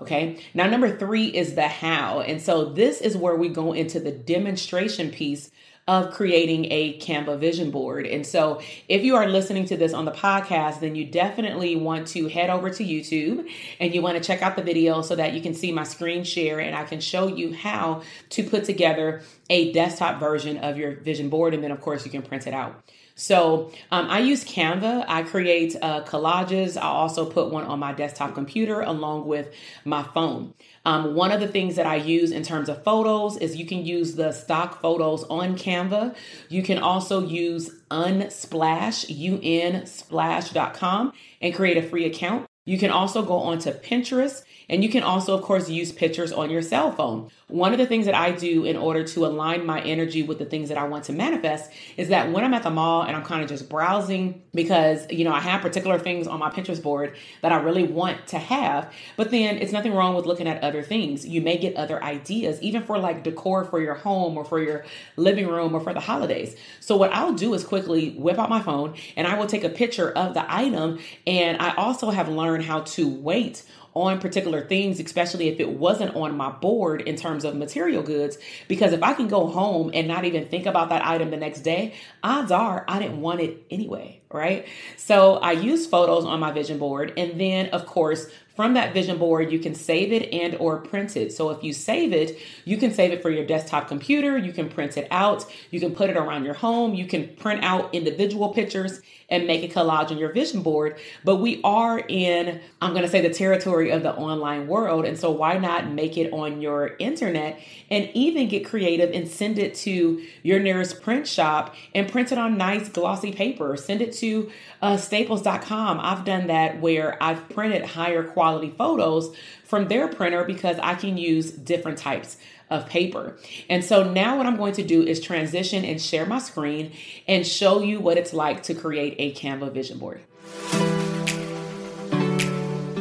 Okay. 0.00 0.42
Now, 0.54 0.66
number 0.66 0.96
three 0.96 1.26
is 1.26 1.54
the 1.54 1.68
how. 1.68 2.20
And 2.20 2.40
so 2.40 2.64
this 2.64 3.00
is 3.02 3.16
where 3.16 3.36
we 3.36 3.48
go 3.48 3.72
into 3.72 4.00
the 4.00 4.12
demonstration 4.12 5.10
piece 5.10 5.50
of 5.88 6.12
creating 6.12 6.66
a 6.70 6.98
Canva 6.98 7.38
vision 7.38 7.70
board. 7.70 8.06
And 8.06 8.26
so, 8.26 8.60
if 8.88 9.02
you 9.02 9.16
are 9.16 9.26
listening 9.26 9.64
to 9.66 9.76
this 9.76 9.92
on 9.92 10.04
the 10.04 10.12
podcast, 10.12 10.80
then 10.80 10.94
you 10.94 11.04
definitely 11.04 11.76
want 11.76 12.06
to 12.08 12.28
head 12.28 12.50
over 12.50 12.70
to 12.70 12.84
YouTube 12.84 13.48
and 13.80 13.94
you 13.94 14.02
want 14.02 14.16
to 14.16 14.22
check 14.22 14.42
out 14.42 14.56
the 14.56 14.62
video 14.62 15.02
so 15.02 15.16
that 15.16 15.32
you 15.32 15.40
can 15.40 15.54
see 15.54 15.72
my 15.72 15.84
screen 15.84 16.22
share 16.22 16.60
and 16.60 16.76
I 16.76 16.84
can 16.84 17.00
show 17.00 17.26
you 17.26 17.52
how 17.54 18.02
to 18.30 18.44
put 18.44 18.64
together 18.64 19.22
a 19.48 19.72
desktop 19.72 20.20
version 20.20 20.58
of 20.58 20.76
your 20.76 20.92
vision 20.92 21.28
board. 21.28 21.54
And 21.54 21.64
then, 21.64 21.70
of 21.72 21.80
course, 21.80 22.04
you 22.04 22.10
can 22.10 22.22
print 22.22 22.46
it 22.46 22.54
out. 22.54 22.82
So 23.20 23.70
um, 23.90 24.08
I 24.08 24.20
use 24.20 24.44
Canva. 24.44 25.04
I 25.06 25.24
create 25.24 25.76
uh, 25.82 26.04
collages. 26.04 26.78
I 26.78 26.86
also 26.86 27.26
put 27.26 27.50
one 27.50 27.64
on 27.64 27.78
my 27.78 27.92
desktop 27.92 28.34
computer 28.34 28.80
along 28.80 29.26
with 29.26 29.52
my 29.84 30.02
phone. 30.02 30.54
Um, 30.84 31.14
one 31.14 31.30
of 31.30 31.40
the 31.40 31.48
things 31.48 31.76
that 31.76 31.86
I 31.86 31.96
use 31.96 32.30
in 32.32 32.42
terms 32.42 32.68
of 32.68 32.82
photos 32.82 33.36
is 33.36 33.56
you 33.56 33.66
can 33.66 33.84
use 33.84 34.14
the 34.14 34.32
stock 34.32 34.80
photos 34.80 35.24
on 35.24 35.56
Canva. 35.56 36.14
You 36.48 36.62
can 36.62 36.78
also 36.78 37.20
use 37.26 37.70
Unsplash, 37.90 39.06
unsplash.com, 39.42 41.12
and 41.42 41.54
create 41.54 41.76
a 41.76 41.82
free 41.82 42.06
account. 42.06 42.49
You 42.66 42.78
can 42.78 42.90
also 42.90 43.22
go 43.22 43.36
onto 43.36 43.70
Pinterest 43.70 44.42
and 44.70 44.84
you 44.84 44.88
can 44.88 45.02
also, 45.02 45.34
of 45.34 45.42
course, 45.42 45.68
use 45.68 45.90
pictures 45.90 46.30
on 46.30 46.48
your 46.48 46.62
cell 46.62 46.92
phone. 46.92 47.28
One 47.48 47.72
of 47.72 47.78
the 47.78 47.86
things 47.86 48.06
that 48.06 48.14
I 48.14 48.30
do 48.30 48.64
in 48.64 48.76
order 48.76 49.02
to 49.02 49.26
align 49.26 49.66
my 49.66 49.80
energy 49.80 50.22
with 50.22 50.38
the 50.38 50.44
things 50.44 50.68
that 50.68 50.78
I 50.78 50.84
want 50.84 51.04
to 51.06 51.12
manifest 51.12 51.72
is 51.96 52.10
that 52.10 52.30
when 52.30 52.44
I'm 52.44 52.54
at 52.54 52.62
the 52.62 52.70
mall 52.70 53.02
and 53.02 53.16
I'm 53.16 53.24
kind 53.24 53.42
of 53.42 53.48
just 53.48 53.68
browsing 53.68 54.42
because, 54.54 55.10
you 55.10 55.24
know, 55.24 55.32
I 55.32 55.40
have 55.40 55.60
particular 55.60 55.98
things 55.98 56.28
on 56.28 56.38
my 56.38 56.50
Pinterest 56.50 56.80
board 56.80 57.16
that 57.42 57.50
I 57.50 57.56
really 57.56 57.82
want 57.82 58.28
to 58.28 58.38
have, 58.38 58.92
but 59.16 59.32
then 59.32 59.56
it's 59.56 59.72
nothing 59.72 59.92
wrong 59.92 60.14
with 60.14 60.26
looking 60.26 60.46
at 60.46 60.62
other 60.62 60.82
things. 60.82 61.26
You 61.26 61.40
may 61.40 61.58
get 61.58 61.74
other 61.74 62.00
ideas, 62.04 62.62
even 62.62 62.84
for 62.84 62.96
like 62.96 63.24
decor 63.24 63.64
for 63.64 63.80
your 63.80 63.94
home 63.94 64.36
or 64.38 64.44
for 64.44 64.62
your 64.62 64.84
living 65.16 65.48
room 65.48 65.74
or 65.74 65.80
for 65.80 65.92
the 65.92 66.00
holidays. 66.00 66.54
So 66.78 66.96
what 66.96 67.12
I'll 67.12 67.32
do 67.32 67.54
is 67.54 67.64
quickly 67.64 68.10
whip 68.10 68.38
out 68.38 68.48
my 68.48 68.62
phone 68.62 68.94
and 69.16 69.26
I 69.26 69.36
will 69.36 69.48
take 69.48 69.64
a 69.64 69.68
picture 69.68 70.12
of 70.12 70.34
the 70.34 70.44
item. 70.46 71.00
And 71.26 71.60
I 71.60 71.74
also 71.74 72.10
have 72.10 72.28
learned 72.28 72.49
how 72.58 72.80
to 72.80 73.08
wait 73.08 73.62
on 73.94 74.20
particular 74.20 74.66
things, 74.66 75.00
especially 75.00 75.48
if 75.48 75.58
it 75.58 75.68
wasn't 75.68 76.14
on 76.14 76.36
my 76.36 76.50
board 76.50 77.02
in 77.02 77.16
terms 77.16 77.44
of 77.44 77.56
material 77.56 78.02
goods. 78.02 78.38
Because 78.68 78.92
if 78.92 79.02
I 79.02 79.14
can 79.14 79.28
go 79.28 79.46
home 79.46 79.90
and 79.92 80.06
not 80.06 80.24
even 80.24 80.48
think 80.48 80.66
about 80.66 80.90
that 80.90 81.04
item 81.04 81.30
the 81.30 81.36
next 81.36 81.60
day, 81.60 81.94
odds 82.22 82.52
are 82.52 82.84
I 82.86 82.98
didn't 82.98 83.20
want 83.20 83.40
it 83.40 83.64
anyway, 83.70 84.20
right? 84.32 84.66
So 84.96 85.36
I 85.36 85.52
use 85.52 85.86
photos 85.86 86.24
on 86.24 86.40
my 86.40 86.52
vision 86.52 86.78
board. 86.78 87.14
And 87.16 87.40
then, 87.40 87.70
of 87.70 87.86
course, 87.86 88.26
from 88.60 88.74
that 88.74 88.92
vision 88.92 89.16
board 89.16 89.50
you 89.50 89.58
can 89.58 89.74
save 89.74 90.12
it 90.12 90.30
and 90.34 90.54
or 90.56 90.76
print 90.76 91.16
it. 91.16 91.32
So 91.32 91.48
if 91.48 91.64
you 91.64 91.72
save 91.72 92.12
it 92.12 92.38
you 92.66 92.76
can 92.76 92.92
save 92.92 93.10
it 93.10 93.22
for 93.22 93.30
your 93.30 93.46
desktop 93.46 93.88
computer. 93.88 94.36
You 94.36 94.52
can 94.52 94.68
print 94.68 94.98
it 94.98 95.08
out. 95.10 95.46
You 95.70 95.80
can 95.80 95.94
put 95.94 96.10
it 96.10 96.16
around 96.18 96.44
your 96.44 96.52
home. 96.52 96.92
You 96.92 97.06
can 97.06 97.28
print 97.36 97.64
out 97.64 97.94
individual 97.94 98.50
pictures 98.50 99.00
and 99.30 99.46
make 99.46 99.62
a 99.62 99.72
collage 99.72 100.10
on 100.10 100.18
your 100.18 100.32
vision 100.32 100.60
board. 100.60 100.98
But 101.24 101.36
we 101.36 101.62
are 101.62 102.00
in 102.00 102.60
i'm 102.82 102.90
going 102.90 103.04
to 103.04 103.08
say 103.08 103.22
the 103.22 103.32
territory 103.32 103.88
of 103.90 104.02
the 104.02 104.14
online 104.14 104.66
world. 104.66 105.06
And 105.06 105.18
so 105.18 105.30
why 105.30 105.56
not 105.56 105.88
make 105.90 106.18
it 106.18 106.30
on 106.30 106.60
your 106.60 106.96
internet 106.98 107.58
and 107.90 108.10
even 108.12 108.46
get 108.46 108.66
creative 108.66 109.10
and 109.12 109.26
send 109.26 109.58
it 109.58 109.74
to 109.76 110.22
your 110.42 110.60
nearest 110.60 111.00
print 111.00 111.26
shop 111.26 111.74
and 111.94 112.12
print 112.12 112.30
it 112.30 112.36
on 112.36 112.58
nice 112.58 112.90
glossy 112.90 113.32
paper. 113.32 113.74
Send 113.78 114.02
it 114.02 114.12
to 114.14 114.50
uh, 114.82 114.96
staples.com 114.96 116.00
i've 116.00 116.24
done 116.24 116.46
that 116.48 116.80
where 116.80 117.22
i've 117.22 117.48
printed 117.50 117.84
higher 117.84 118.22
quality 118.22 118.49
quality 118.50 118.74
photos 118.76 119.34
from 119.64 119.86
their 119.86 120.08
printer 120.08 120.44
because 120.44 120.76
I 120.82 120.94
can 120.94 121.16
use 121.16 121.52
different 121.52 121.98
types 121.98 122.36
of 122.68 122.88
paper. 122.88 123.36
And 123.68 123.84
so 123.84 124.02
now 124.02 124.36
what 124.36 124.46
I'm 124.46 124.56
going 124.56 124.72
to 124.74 124.82
do 124.82 125.02
is 125.02 125.20
transition 125.20 125.84
and 125.84 126.00
share 126.00 126.26
my 126.26 126.38
screen 126.38 126.92
and 127.28 127.46
show 127.46 127.80
you 127.80 128.00
what 128.00 128.16
it's 128.16 128.32
like 128.32 128.64
to 128.64 128.74
create 128.74 129.14
a 129.18 129.32
Canva 129.34 129.72
vision 129.72 129.98
board. 129.98 130.20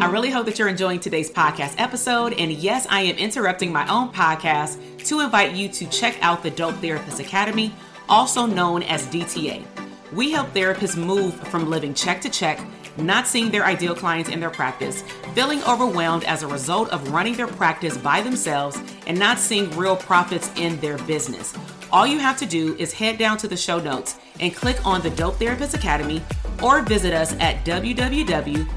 I 0.01 0.09
really 0.09 0.29
hope 0.29 0.45
that 0.45 0.57
you're 0.57 0.69
enjoying 0.69 0.99
today's 0.99 1.31
podcast 1.31 1.75
episode. 1.77 2.33
And 2.33 2.51
yes, 2.51 2.87
I 2.89 3.01
am 3.01 3.17
interrupting 3.17 3.73
my 3.73 3.87
own 3.89 4.09
podcast 4.09 4.79
to 5.05 5.19
invite 5.21 5.53
you 5.53 5.67
to 5.69 5.85
check 5.89 6.17
out 6.21 6.41
the 6.43 6.51
Dope 6.51 6.75
Therapist 6.75 7.19
Academy, 7.19 7.73
also 8.07 8.45
known 8.45 8.83
as 8.83 9.05
DTA. 9.07 9.65
We 10.13 10.31
help 10.31 10.53
therapists 10.53 10.95
move 10.95 11.35
from 11.49 11.69
living 11.69 11.93
check 11.93 12.21
to 12.21 12.29
check 12.29 12.59
not 12.97 13.27
seeing 13.27 13.49
their 13.49 13.65
ideal 13.65 13.95
clients 13.95 14.29
in 14.29 14.39
their 14.39 14.49
practice, 14.49 15.03
feeling 15.33 15.63
overwhelmed 15.63 16.23
as 16.25 16.43
a 16.43 16.47
result 16.47 16.89
of 16.89 17.11
running 17.11 17.35
their 17.35 17.47
practice 17.47 17.97
by 17.97 18.21
themselves, 18.21 18.79
and 19.07 19.17
not 19.17 19.39
seeing 19.39 19.69
real 19.77 19.95
profits 19.95 20.51
in 20.57 20.79
their 20.79 20.97
business. 20.99 21.53
All 21.91 22.05
you 22.05 22.19
have 22.19 22.37
to 22.37 22.45
do 22.45 22.75
is 22.77 22.93
head 22.93 23.17
down 23.17 23.37
to 23.39 23.47
the 23.47 23.57
show 23.57 23.79
notes 23.79 24.17
and 24.39 24.55
click 24.55 24.85
on 24.85 25.01
the 25.01 25.09
Dope 25.09 25.35
Therapist 25.35 25.73
Academy 25.73 26.21
or 26.61 26.81
visit 26.81 27.13
us 27.13 27.33
at 27.39 27.65
www.drtk.com 27.65 28.67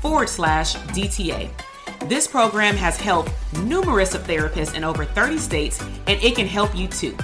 forward 0.00 0.28
slash 0.28 0.74
DTA. 0.76 1.50
This 2.08 2.26
program 2.26 2.76
has 2.76 2.96
helped 2.98 3.30
numerous 3.62 4.14
of 4.14 4.22
therapists 4.24 4.74
in 4.74 4.84
over 4.84 5.04
30 5.04 5.38
states, 5.38 5.80
and 6.06 6.22
it 6.22 6.34
can 6.34 6.46
help 6.46 6.74
you 6.74 6.88
too. 6.88 7.16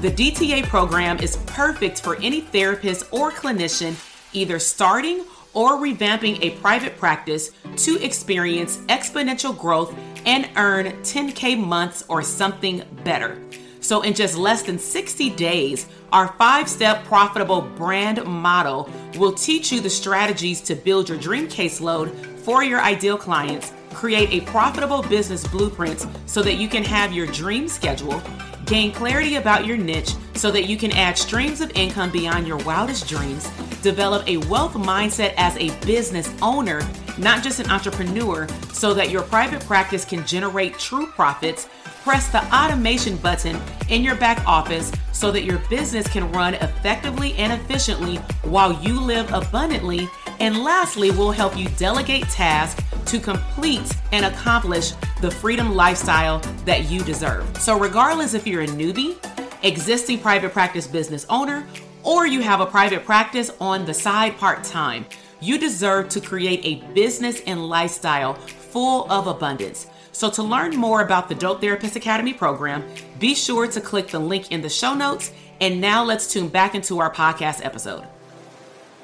The 0.00 0.10
DTA 0.10 0.64
program 0.64 1.18
is 1.20 1.36
perfect 1.46 2.00
for 2.02 2.16
any 2.16 2.40
therapist 2.40 3.06
or 3.12 3.30
clinician 3.30 3.94
either 4.32 4.58
starting 4.58 5.24
or 5.54 5.76
revamping 5.76 6.38
a 6.42 6.50
private 6.60 6.96
practice 6.96 7.50
to 7.76 8.02
experience 8.02 8.78
exponential 8.88 9.56
growth 9.56 9.94
and 10.24 10.48
earn 10.56 10.86
10K 11.02 11.58
months 11.58 12.04
or 12.08 12.22
something 12.22 12.82
better. 13.04 13.40
So, 13.80 14.02
in 14.02 14.14
just 14.14 14.36
less 14.38 14.62
than 14.62 14.78
60 14.78 15.30
days, 15.30 15.88
our 16.12 16.28
five 16.38 16.68
step 16.68 17.04
profitable 17.04 17.62
brand 17.62 18.24
model 18.24 18.88
will 19.16 19.32
teach 19.32 19.72
you 19.72 19.80
the 19.80 19.90
strategies 19.90 20.60
to 20.62 20.76
build 20.76 21.08
your 21.08 21.18
dream 21.18 21.48
caseload 21.48 22.14
for 22.38 22.62
your 22.62 22.80
ideal 22.80 23.18
clients, 23.18 23.72
create 23.92 24.30
a 24.30 24.46
profitable 24.46 25.02
business 25.02 25.46
blueprint 25.48 26.06
so 26.26 26.42
that 26.42 26.54
you 26.54 26.68
can 26.68 26.84
have 26.84 27.12
your 27.12 27.26
dream 27.26 27.66
schedule 27.66 28.22
Gain 28.66 28.92
clarity 28.92 29.36
about 29.36 29.66
your 29.66 29.76
niche 29.76 30.14
so 30.34 30.50
that 30.50 30.64
you 30.64 30.76
can 30.76 30.92
add 30.92 31.18
streams 31.18 31.60
of 31.60 31.70
income 31.74 32.10
beyond 32.10 32.46
your 32.46 32.58
wildest 32.58 33.08
dreams. 33.08 33.48
Develop 33.82 34.26
a 34.28 34.36
wealth 34.36 34.74
mindset 34.74 35.34
as 35.36 35.56
a 35.56 35.76
business 35.84 36.32
owner, 36.40 36.80
not 37.18 37.42
just 37.42 37.60
an 37.60 37.70
entrepreneur, 37.70 38.46
so 38.72 38.94
that 38.94 39.10
your 39.10 39.22
private 39.22 39.60
practice 39.66 40.04
can 40.04 40.24
generate 40.26 40.78
true 40.78 41.06
profits. 41.06 41.68
Press 42.02 42.28
the 42.28 42.42
automation 42.54 43.16
button 43.16 43.60
in 43.88 44.02
your 44.02 44.16
back 44.16 44.44
office 44.46 44.90
so 45.12 45.30
that 45.30 45.44
your 45.44 45.58
business 45.68 46.08
can 46.08 46.30
run 46.32 46.54
effectively 46.54 47.34
and 47.34 47.52
efficiently 47.52 48.16
while 48.42 48.72
you 48.82 49.00
live 49.00 49.32
abundantly. 49.32 50.08
And 50.40 50.62
lastly, 50.62 51.10
we'll 51.10 51.30
help 51.30 51.56
you 51.56 51.68
delegate 51.76 52.24
tasks 52.24 52.82
to 53.06 53.20
complete 53.20 53.90
and 54.12 54.24
accomplish 54.24 54.92
the 55.20 55.30
freedom 55.30 55.74
lifestyle 55.74 56.38
that 56.64 56.90
you 56.90 57.02
deserve. 57.02 57.56
So, 57.58 57.78
regardless 57.78 58.34
if 58.34 58.46
you're 58.46 58.62
a 58.62 58.66
newbie, 58.66 59.16
existing 59.62 60.20
private 60.20 60.52
practice 60.52 60.86
business 60.86 61.26
owner, 61.28 61.66
or 62.02 62.26
you 62.26 62.40
have 62.40 62.60
a 62.60 62.66
private 62.66 63.04
practice 63.04 63.50
on 63.60 63.84
the 63.84 63.94
side 63.94 64.36
part 64.36 64.64
time, 64.64 65.06
you 65.40 65.58
deserve 65.58 66.08
to 66.10 66.20
create 66.20 66.60
a 66.64 66.86
business 66.92 67.40
and 67.46 67.68
lifestyle 67.68 68.34
full 68.34 69.10
of 69.10 69.26
abundance. 69.26 69.86
So, 70.12 70.30
to 70.30 70.42
learn 70.42 70.76
more 70.76 71.02
about 71.02 71.28
the 71.28 71.34
Dope 71.34 71.60
Therapist 71.60 71.96
Academy 71.96 72.34
program, 72.34 72.84
be 73.18 73.34
sure 73.34 73.66
to 73.66 73.80
click 73.80 74.08
the 74.08 74.18
link 74.18 74.52
in 74.52 74.60
the 74.60 74.68
show 74.68 74.94
notes. 74.94 75.32
And 75.60 75.80
now 75.80 76.02
let's 76.02 76.32
tune 76.32 76.48
back 76.48 76.74
into 76.74 76.98
our 76.98 77.12
podcast 77.12 77.64
episode. 77.64 78.06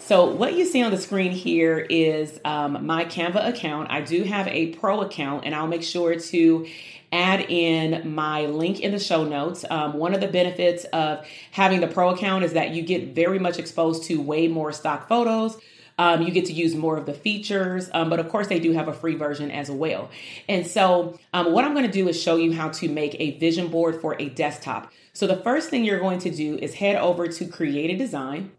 So 0.08 0.24
what 0.24 0.54
you 0.54 0.64
see 0.64 0.82
on 0.82 0.90
the 0.90 0.96
screen 0.96 1.32
here 1.32 1.78
is 1.78 2.40
um, 2.42 2.86
my 2.86 3.04
Canva 3.04 3.46
account. 3.46 3.90
I 3.90 4.00
do 4.00 4.22
have 4.22 4.48
a 4.48 4.68
pro 4.68 5.02
account 5.02 5.44
and 5.44 5.54
I'll 5.54 5.66
make 5.66 5.82
sure 5.82 6.18
to 6.18 6.66
add 7.12 7.42
in 7.50 8.14
my 8.14 8.46
link 8.46 8.80
in 8.80 8.92
the 8.92 8.98
show 8.98 9.24
notes. 9.24 9.66
Um, 9.68 9.98
one 9.98 10.14
of 10.14 10.22
the 10.22 10.28
benefits 10.28 10.84
of 10.94 11.26
having 11.50 11.82
the 11.82 11.88
pro 11.88 12.08
account 12.08 12.44
is 12.44 12.54
that 12.54 12.70
you 12.70 12.80
get 12.80 13.14
very 13.14 13.38
much 13.38 13.58
exposed 13.58 14.04
to 14.04 14.18
way 14.18 14.48
more 14.48 14.72
stock 14.72 15.08
photos. 15.08 15.58
Um, 15.98 16.22
you 16.22 16.30
get 16.30 16.46
to 16.46 16.54
use 16.54 16.74
more 16.74 16.96
of 16.96 17.04
the 17.04 17.12
features, 17.12 17.90
um, 17.92 18.08
but 18.08 18.18
of 18.18 18.30
course, 18.30 18.46
they 18.46 18.60
do 18.60 18.72
have 18.72 18.88
a 18.88 18.94
free 18.94 19.14
version 19.14 19.50
as 19.50 19.70
well. 19.70 20.08
And 20.48 20.66
so, 20.66 21.18
um, 21.34 21.52
what 21.52 21.66
I'm 21.66 21.74
going 21.74 21.84
to 21.84 21.92
do 21.92 22.08
is 22.08 22.18
show 22.22 22.36
you 22.36 22.54
how 22.54 22.70
to 22.70 22.88
make 22.88 23.14
a 23.20 23.36
vision 23.38 23.68
board 23.68 24.00
for 24.00 24.16
a 24.18 24.30
desktop. 24.30 24.90
So, 25.12 25.26
the 25.26 25.36
first 25.36 25.68
thing 25.68 25.84
you're 25.84 25.98
going 25.98 26.20
to 26.20 26.30
do 26.30 26.56
is 26.56 26.74
head 26.74 26.96
over 26.96 27.26
to 27.26 27.46
Create 27.46 27.90
a 27.90 27.98
Design 27.98 28.52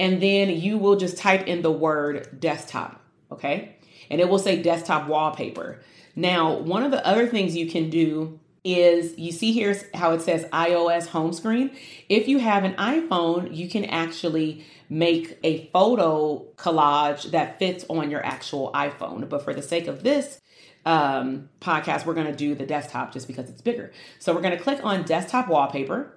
and 0.00 0.20
then 0.20 0.48
you 0.48 0.78
will 0.78 0.96
just 0.96 1.18
type 1.18 1.46
in 1.46 1.60
the 1.60 1.70
word 1.70 2.40
desktop, 2.40 3.00
okay? 3.30 3.76
And 4.10 4.18
it 4.18 4.28
will 4.28 4.38
say 4.38 4.60
desktop 4.60 5.06
wallpaper. 5.06 5.80
Now, 6.16 6.54
one 6.54 6.82
of 6.82 6.90
the 6.90 7.06
other 7.06 7.28
things 7.28 7.54
you 7.54 7.70
can 7.70 7.90
do 7.90 8.40
is 8.64 9.16
you 9.18 9.30
see 9.30 9.52
here 9.52 9.76
how 9.94 10.12
it 10.12 10.22
says 10.22 10.46
iOS 10.46 11.06
home 11.06 11.34
screen. 11.34 11.70
If 12.08 12.28
you 12.28 12.38
have 12.38 12.64
an 12.64 12.74
iPhone, 12.74 13.54
you 13.54 13.68
can 13.68 13.84
actually 13.84 14.64
make 14.88 15.38
a 15.44 15.66
photo 15.66 16.46
collage 16.56 17.30
that 17.32 17.58
fits 17.58 17.84
on 17.90 18.10
your 18.10 18.24
actual 18.24 18.72
iPhone. 18.72 19.28
But 19.28 19.44
for 19.44 19.52
the 19.52 19.62
sake 19.62 19.86
of 19.86 20.02
this 20.02 20.40
um, 20.86 21.50
podcast, 21.60 22.06
we're 22.06 22.14
going 22.14 22.26
to 22.26 22.36
do 22.36 22.54
the 22.54 22.66
desktop 22.66 23.12
just 23.12 23.26
because 23.26 23.50
it's 23.50 23.60
bigger. 23.60 23.92
So 24.18 24.34
we're 24.34 24.42
going 24.42 24.56
to 24.56 24.62
click 24.62 24.82
on 24.82 25.02
desktop 25.02 25.48
wallpaper 25.48 26.16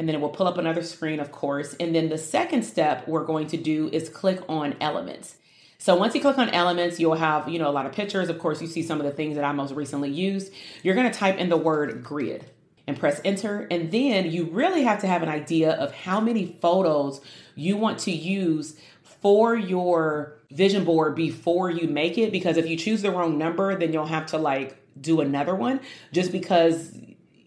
and 0.00 0.08
then 0.08 0.16
it 0.16 0.20
will 0.22 0.30
pull 0.30 0.48
up 0.48 0.56
another 0.56 0.82
screen, 0.82 1.20
of 1.20 1.30
course. 1.30 1.76
And 1.78 1.94
then 1.94 2.08
the 2.08 2.16
second 2.16 2.62
step 2.62 3.06
we're 3.06 3.22
going 3.22 3.48
to 3.48 3.58
do 3.58 3.90
is 3.92 4.08
click 4.08 4.40
on 4.48 4.74
elements. 4.80 5.36
So 5.76 5.94
once 5.94 6.14
you 6.14 6.22
click 6.22 6.38
on 6.38 6.48
elements, 6.48 6.98
you'll 6.98 7.16
have, 7.16 7.50
you 7.50 7.58
know, 7.58 7.68
a 7.68 7.70
lot 7.70 7.84
of 7.84 7.92
pictures. 7.92 8.30
Of 8.30 8.38
course, 8.38 8.62
you 8.62 8.66
see 8.66 8.82
some 8.82 8.98
of 8.98 9.04
the 9.04 9.12
things 9.12 9.34
that 9.34 9.44
I 9.44 9.52
most 9.52 9.74
recently 9.74 10.08
used. 10.08 10.54
You're 10.82 10.94
going 10.94 11.12
to 11.12 11.18
type 11.18 11.36
in 11.36 11.50
the 11.50 11.58
word 11.58 12.02
grid. 12.02 12.46
and 12.90 12.98
press 12.98 13.20
enter. 13.24 13.66
And 13.70 13.90
then 13.90 14.30
you 14.30 14.44
really 14.46 14.82
have 14.82 15.00
to 15.00 15.06
have 15.06 15.22
an 15.22 15.28
idea 15.28 15.72
of 15.72 15.94
how 15.94 16.20
many 16.20 16.58
photos 16.60 17.20
you 17.54 17.76
want 17.76 18.00
to 18.00 18.10
use 18.10 18.76
for 19.02 19.54
your 19.54 20.36
vision 20.50 20.84
board 20.84 21.14
before 21.14 21.70
you 21.70 21.88
make 21.88 22.18
it. 22.18 22.32
Because 22.32 22.56
if 22.56 22.68
you 22.68 22.76
choose 22.76 23.02
the 23.02 23.12
wrong 23.12 23.38
number, 23.38 23.78
then 23.78 23.92
you'll 23.92 24.06
have 24.06 24.26
to 24.26 24.38
like 24.38 24.76
do 25.00 25.20
another 25.20 25.54
one 25.54 25.80
just 26.12 26.32
because 26.32 26.92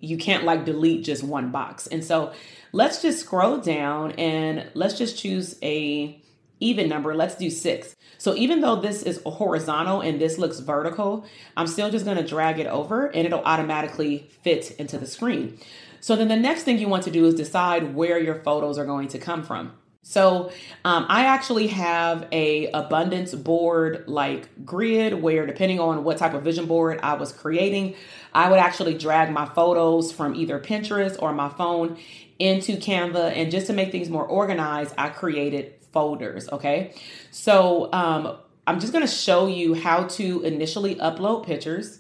you 0.04 0.18
can't 0.18 0.44
like 0.44 0.66
delete 0.66 1.06
just 1.06 1.24
one 1.24 1.50
box. 1.50 1.88
And 1.88 2.04
so 2.04 2.34
let's 2.74 3.02
just 3.02 3.22
scroll 3.22 3.58
down 3.58 4.12
and 4.14 4.70
let's 4.74 4.98
just 4.98 5.18
choose 5.18 5.58
a 5.64 6.22
even 6.60 6.90
number. 6.90 7.16
Let's 7.16 7.36
do 7.36 7.50
six. 7.50 7.96
So 8.18 8.36
even 8.36 8.62
though 8.62 8.76
this 8.76 9.04
is 9.04 9.22
horizontal 9.26 10.02
and 10.02 10.20
this 10.20 10.38
looks 10.38 10.60
vertical, 10.60 11.26
I'm 11.56 11.68
still 11.68 11.90
just 11.90 12.06
gonna 12.06 12.26
drag 12.26 12.60
it 12.60 12.68
over 12.68 13.08
and 13.08 13.26
it'll 13.26 13.44
automatically 13.44 14.30
fit 14.42 14.72
into 14.72 14.98
the 14.98 15.08
screen. 15.08 15.58
So 16.02 16.18
then 16.18 16.28
the 16.28 16.36
next 16.36 16.64
thing 16.64 16.80
you 16.80 16.90
want 16.90 17.04
to 17.04 17.12
do 17.12 17.26
is 17.26 17.36
decide 17.36 17.96
where 17.96 18.20
your 18.20 18.36
photos 18.36 18.78
are 18.78 18.86
going 18.86 19.08
to 19.10 19.20
come 19.20 19.44
from. 19.44 19.72
So 20.04 20.52
um, 20.84 21.06
I 21.08 21.26
actually 21.26 21.68
have 21.68 22.28
a 22.34 22.70
abundance 22.72 23.34
board 23.34 24.04
like 24.06 24.66
grid 24.66 25.14
where 25.22 25.46
depending 25.46 25.80
on 25.80 26.04
what 26.04 26.18
type 26.18 26.34
of 26.34 26.44
vision 26.44 26.66
board 26.66 27.00
I 27.02 27.14
was 27.14 27.32
creating, 27.32 27.96
I 28.34 28.50
would 28.50 28.60
actually 28.60 28.98
drag 28.98 29.32
my 29.32 29.46
photos 29.46 30.12
from 30.12 30.36
either 30.36 30.60
Pinterest 30.60 31.16
or 31.22 31.32
my 31.34 31.48
phone 31.48 31.98
into 32.38 32.76
Canva. 32.76 33.32
And 33.36 33.50
just 33.50 33.68
to 33.68 33.74
make 33.74 33.92
things 33.92 34.10
more 34.10 34.26
organized, 34.26 34.94
I 34.98 35.08
created 35.08 35.74
folders. 35.94 36.50
Okay. 36.50 36.94
So 37.32 37.92
um, 37.94 38.36
I'm 38.68 38.82
just 38.82 38.92
going 38.92 39.06
to 39.06 39.12
show 39.12 39.48
you 39.48 39.74
how 39.74 40.04
to 40.04 40.42
initially 40.44 40.96
upload 40.96 41.46
pictures. 41.46 42.00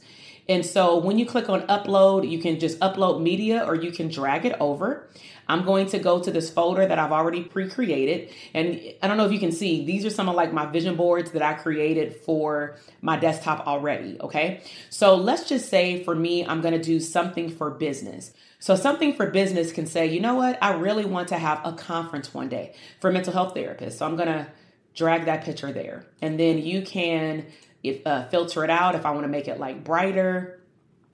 And 0.49 0.65
so 0.65 0.97
when 0.97 1.17
you 1.17 1.25
click 1.25 1.47
on 1.47 1.61
upload, 1.67 2.29
you 2.29 2.39
can 2.39 2.59
just 2.59 2.77
upload 2.79 3.21
media 3.21 3.63
or 3.65 3.75
you 3.75 3.91
can 3.91 4.09
drag 4.09 4.45
it 4.45 4.55
over. 4.59 5.07
I'm 5.47 5.65
going 5.65 5.87
to 5.87 5.99
go 5.99 6.19
to 6.21 6.31
this 6.31 6.49
folder 6.49 6.85
that 6.85 6.97
I've 6.99 7.11
already 7.11 7.43
pre-created. 7.43 8.33
And 8.53 8.81
I 9.01 9.07
don't 9.07 9.17
know 9.17 9.25
if 9.25 9.31
you 9.31 9.39
can 9.39 9.51
see, 9.51 9.85
these 9.85 10.05
are 10.05 10.09
some 10.09 10.29
of 10.29 10.35
like 10.35 10.53
my 10.53 10.65
vision 10.65 10.95
boards 10.95 11.31
that 11.31 11.41
I 11.41 11.53
created 11.53 12.15
for 12.15 12.77
my 13.01 13.17
desktop 13.17 13.67
already. 13.67 14.17
Okay. 14.21 14.61
So 14.89 15.15
let's 15.15 15.47
just 15.47 15.69
say 15.69 16.03
for 16.03 16.15
me, 16.15 16.45
I'm 16.45 16.61
going 16.61 16.73
to 16.73 16.81
do 16.81 16.99
something 16.99 17.49
for 17.49 17.71
business. 17.71 18.33
So 18.59 18.75
something 18.75 19.13
for 19.13 19.29
business 19.29 19.73
can 19.73 19.87
say, 19.87 20.07
you 20.07 20.21
know 20.21 20.35
what? 20.35 20.57
I 20.61 20.73
really 20.73 21.05
want 21.05 21.27
to 21.29 21.37
have 21.37 21.59
a 21.65 21.73
conference 21.73 22.33
one 22.33 22.47
day 22.47 22.75
for 23.01 23.11
mental 23.11 23.33
health 23.33 23.53
therapists. 23.55 23.93
So 23.93 24.05
I'm 24.05 24.15
going 24.15 24.29
to 24.29 24.47
drag 24.95 25.25
that 25.25 25.43
picture 25.43 25.71
there. 25.71 26.05
And 26.21 26.39
then 26.39 26.59
you 26.59 26.81
can 26.83 27.47
if, 27.83 28.05
uh, 28.07 28.29
filter 28.29 28.63
it 28.63 28.69
out 28.69 28.95
if 28.95 29.05
I 29.05 29.11
want 29.11 29.25
to 29.25 29.29
make 29.29 29.47
it 29.47 29.59
like 29.59 29.83
brighter 29.83 30.61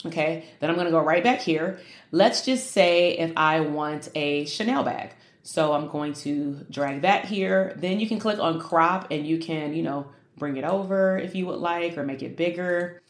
Okay, 0.05 0.45
then 0.59 0.69
I'm 0.69 0.75
gonna 0.75 0.91
go 0.91 1.01
right 1.01 1.23
back 1.23 1.41
here. 1.41 1.79
Let's 2.11 2.45
just 2.45 2.71
say 2.71 3.17
if 3.17 3.33
I 3.35 3.59
want 3.59 4.09
a 4.15 4.45
Chanel 4.45 4.83
bag. 4.83 5.11
So 5.43 5.73
I'm 5.73 5.87
going 5.87 6.13
to 6.15 6.65
drag 6.69 7.01
that 7.01 7.25
here. 7.25 7.73
Then 7.77 7.99
you 7.99 8.07
can 8.07 8.19
click 8.19 8.39
on 8.39 8.59
crop 8.59 9.07
and 9.09 9.25
you 9.25 9.39
can, 9.39 9.73
you 9.73 9.83
know, 9.83 10.07
bring 10.37 10.57
it 10.57 10.63
over 10.63 11.17
if 11.17 11.35
you 11.35 11.45
would 11.47 11.59
like 11.59 11.97
or 11.97 12.03
make 12.03 12.21
it 12.21 12.37
bigger. 12.37 13.01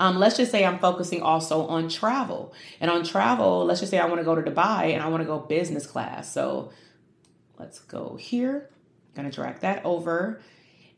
Um, 0.00 0.16
let's 0.16 0.36
just 0.36 0.52
say 0.52 0.64
I'm 0.64 0.78
focusing 0.78 1.22
also 1.22 1.66
on 1.66 1.88
travel. 1.88 2.54
And 2.80 2.90
on 2.90 3.04
travel, 3.04 3.64
let's 3.64 3.80
just 3.80 3.90
say 3.90 3.98
I 3.98 4.06
want 4.06 4.20
to 4.20 4.24
go 4.24 4.34
to 4.34 4.42
Dubai 4.42 4.94
and 4.94 5.02
I 5.02 5.08
want 5.08 5.22
to 5.22 5.26
go 5.26 5.40
business 5.40 5.86
class. 5.86 6.32
So 6.32 6.70
let's 7.58 7.80
go 7.80 8.16
here. 8.16 8.70
I'm 9.16 9.22
going 9.22 9.30
to 9.30 9.34
drag 9.34 9.60
that 9.60 9.84
over. 9.84 10.40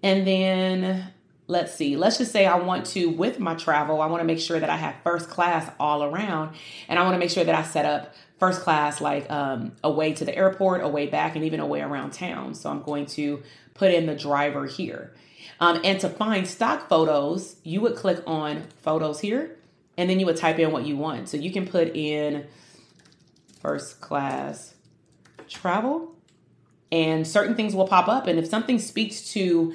And 0.02 0.26
then 0.26 1.12
let's 1.50 1.74
see, 1.74 1.96
let's 1.96 2.18
just 2.18 2.30
say 2.30 2.46
I 2.46 2.56
want 2.56 2.86
to, 2.86 3.10
with 3.10 3.40
my 3.40 3.56
travel, 3.56 4.00
I 4.00 4.06
want 4.06 4.20
to 4.20 4.24
make 4.24 4.38
sure 4.38 4.60
that 4.60 4.70
I 4.70 4.76
have 4.76 4.94
first 5.02 5.28
class 5.28 5.70
all 5.80 6.04
around. 6.04 6.54
And 6.88 6.96
I 6.98 7.02
want 7.02 7.14
to 7.14 7.18
make 7.18 7.30
sure 7.30 7.42
that 7.42 7.54
I 7.54 7.62
set 7.64 7.84
up 7.84 8.14
first 8.38 8.60
class 8.60 9.00
like 9.00 9.28
um, 9.30 9.72
away 9.82 10.12
to 10.14 10.24
the 10.24 10.34
airport, 10.34 10.82
away 10.82 11.08
back, 11.08 11.34
and 11.34 11.44
even 11.44 11.58
away 11.58 11.80
around 11.80 12.12
town. 12.12 12.54
So 12.54 12.70
I'm 12.70 12.82
going 12.82 13.06
to 13.06 13.42
put 13.74 13.90
in 13.90 14.06
the 14.06 14.14
driver 14.14 14.66
here. 14.66 15.12
Um, 15.58 15.80
and 15.82 15.98
to 16.00 16.08
find 16.08 16.46
stock 16.46 16.88
photos, 16.88 17.56
you 17.64 17.80
would 17.80 17.96
click 17.96 18.22
on 18.26 18.62
photos 18.82 19.20
here 19.20 19.56
and 19.98 20.08
then 20.08 20.20
you 20.20 20.26
would 20.26 20.36
type 20.36 20.58
in 20.60 20.70
what 20.70 20.86
you 20.86 20.96
want. 20.96 21.28
So 21.28 21.36
you 21.36 21.50
can 21.52 21.66
put 21.66 21.94
in 21.96 22.46
first 23.60 24.00
class 24.00 24.74
travel 25.48 26.14
and 26.92 27.26
certain 27.26 27.56
things 27.56 27.74
will 27.74 27.88
pop 27.88 28.08
up. 28.08 28.28
And 28.28 28.38
if 28.38 28.46
something 28.46 28.78
speaks 28.78 29.32
to 29.32 29.74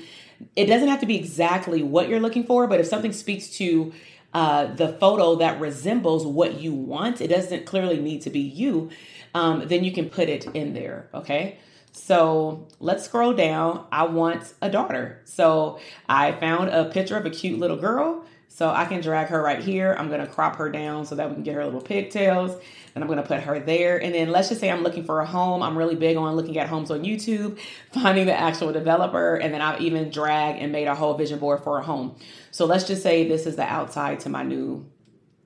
it 0.56 0.66
doesn't 0.66 0.88
have 0.88 1.00
to 1.02 1.06
be 1.06 1.18
exactly 1.18 1.84
what 1.84 2.10
you're 2.10 2.20
looking 2.20 2.44
for, 2.44 2.68
but 2.68 2.80
if 2.80 2.88
something 2.88 3.14
speaks 3.14 3.50
to 3.58 3.94
uh, 4.34 4.66
the 4.74 4.90
photo 4.90 5.36
that 5.36 5.60
resembles 5.60 6.26
what 6.26 6.60
you 6.60 6.74
want, 6.74 7.22
it 7.22 7.30
doesn't 7.30 7.66
clearly 7.66 8.00
need 8.00 8.22
to 8.22 8.30
be 8.30 8.42
you, 8.42 8.90
um, 9.34 9.68
then 9.68 9.84
you 9.84 9.92
can 9.92 10.10
put 10.10 10.30
it 10.30 10.46
in 10.54 10.74
there. 10.74 11.10
Okay. 11.14 11.58
So 11.94 12.68
let's 12.82 13.06
scroll 13.06 13.34
down. 13.34 13.86
I 13.92 14.04
want 14.04 14.54
a 14.62 14.70
daughter. 14.70 15.22
So 15.24 15.80
I 16.10 16.34
found 16.34 16.70
a 16.70 16.86
picture 16.86 17.16
of 17.16 17.26
a 17.26 17.30
cute 17.30 17.58
little 17.58 17.78
girl. 17.78 18.26
So 18.56 18.70
I 18.70 18.86
can 18.86 19.02
drag 19.02 19.28
her 19.28 19.42
right 19.42 19.60
here. 19.60 19.94
I'm 20.00 20.10
to 20.10 20.28
crop 20.28 20.56
her 20.56 20.72
down 20.72 21.06
so 21.06 21.16
that 21.16 21.28
we 21.28 21.34
can 21.34 21.44
get 21.44 21.56
her 21.56 21.66
little 21.66 21.82
pigtails 21.82 22.58
and 22.96 23.04
I'm 23.04 23.10
to 23.18 23.22
put 23.22 23.42
her 23.42 23.60
there. 23.60 24.02
And 24.02 24.16
then 24.16 24.32
let's 24.32 24.48
just 24.48 24.62
say 24.62 24.72
I'm 24.72 24.82
looking 24.82 25.04
for 25.04 25.20
a 25.20 25.26
home. 25.26 25.62
I'm 25.62 25.78
really 25.78 25.98
big 25.98 26.16
on 26.16 26.38
looking 26.38 26.58
at 26.58 26.70
homes 26.70 26.90
on 26.90 27.04
YouTube, 27.04 27.60
finding 27.92 28.28
the 28.28 28.34
actual 28.34 28.72
developer, 28.72 29.36
and 29.36 29.54
then 29.54 29.60
I've 29.60 29.82
even 29.82 30.10
dragged 30.10 30.60
and 30.60 30.72
made 30.72 30.88
a 30.88 30.96
whole 30.96 31.16
vision 31.16 31.38
board 31.38 31.66
for 31.66 31.80
a 31.80 31.84
home. 31.84 32.16
So 32.52 32.66
let's 32.66 32.86
just 32.86 33.04
say 33.04 33.28
this 33.28 33.46
is 33.46 33.58
the 33.58 33.66
outside 33.66 34.22
to 34.22 34.30
my 34.30 34.44
new 34.44 34.90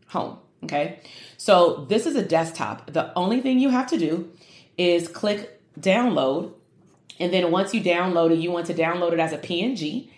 home. 0.09 0.37
Okay. 0.65 0.99
So 1.37 1.87
this 1.89 2.05
is 2.05 2.15
a 2.15 2.23
desktop. 2.23 2.93
The 2.93 3.11
only 3.17 3.41
thing 3.41 3.57
you 3.57 3.69
have 3.69 3.87
to 3.87 3.97
do 3.97 4.31
is 4.77 5.07
click 5.07 5.59
download. 5.79 6.53
And 7.19 7.33
then 7.33 7.49
once 7.49 7.73
you 7.73 7.81
download 7.81 8.29
it, 8.29 8.37
you 8.37 8.51
want 8.51 8.67
to 8.67 8.75
download 8.75 9.13
it 9.13 9.19
as 9.19 9.33
a 9.33 9.39
PNG 9.39 10.11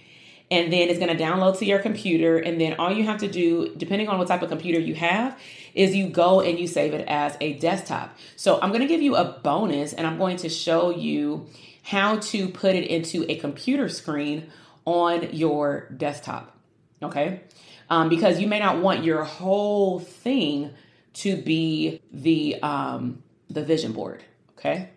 and 0.52 0.72
then 0.72 0.90
it's 0.90 1.00
going 1.00 1.16
to 1.16 1.24
download 1.24 1.58
to 1.60 1.66
your 1.66 1.80
computer. 1.80 2.38
And 2.38 2.60
then 2.60 2.76
all 2.78 2.92
you 2.92 3.06
have 3.06 3.22
to 3.22 3.28
do, 3.30 3.74
depending 3.78 4.10
on 4.10 4.20
what 4.20 4.28
type 4.28 4.42
of 4.42 4.50
computer 4.50 4.80
you 4.80 4.94
have, 4.96 5.40
is 5.74 5.96
you 5.96 6.10
go 6.10 6.42
and 6.42 6.60
you 6.60 6.68
save 6.68 6.94
it 6.94 7.08
as 7.08 7.38
a 7.40 7.54
desktop. 7.54 8.18
So 8.36 8.60
I'm 8.62 8.70
going 8.70 8.82
to 8.82 8.88
give 8.88 9.02
you 9.02 9.16
a 9.16 9.24
bonus 9.24 9.94
and 9.94 10.06
I'm 10.06 10.18
going 10.18 10.36
to 10.38 10.50
show 10.50 10.90
you 10.90 11.48
how 11.84 12.18
to 12.18 12.50
put 12.50 12.76
it 12.76 12.86
into 12.86 13.26
a 13.30 13.38
computer 13.38 13.88
screen 13.88 14.52
on 14.84 15.34
your 15.34 15.90
desktop. 15.96 16.58
Okay. 17.02 17.42
Um, 17.90 18.10
because 18.10 18.40
you 18.40 18.48
may 18.48 18.60
not 18.60 18.80
want 18.80 19.06
your 19.06 19.24
whole 19.24 20.00
thing 20.00 20.72
to 21.14 21.38
be 21.38 22.02
the 22.12 22.62
um, 22.62 23.24
the 23.50 23.64
vision 23.64 23.94
board. 23.94 24.24
Okay. 24.58 24.90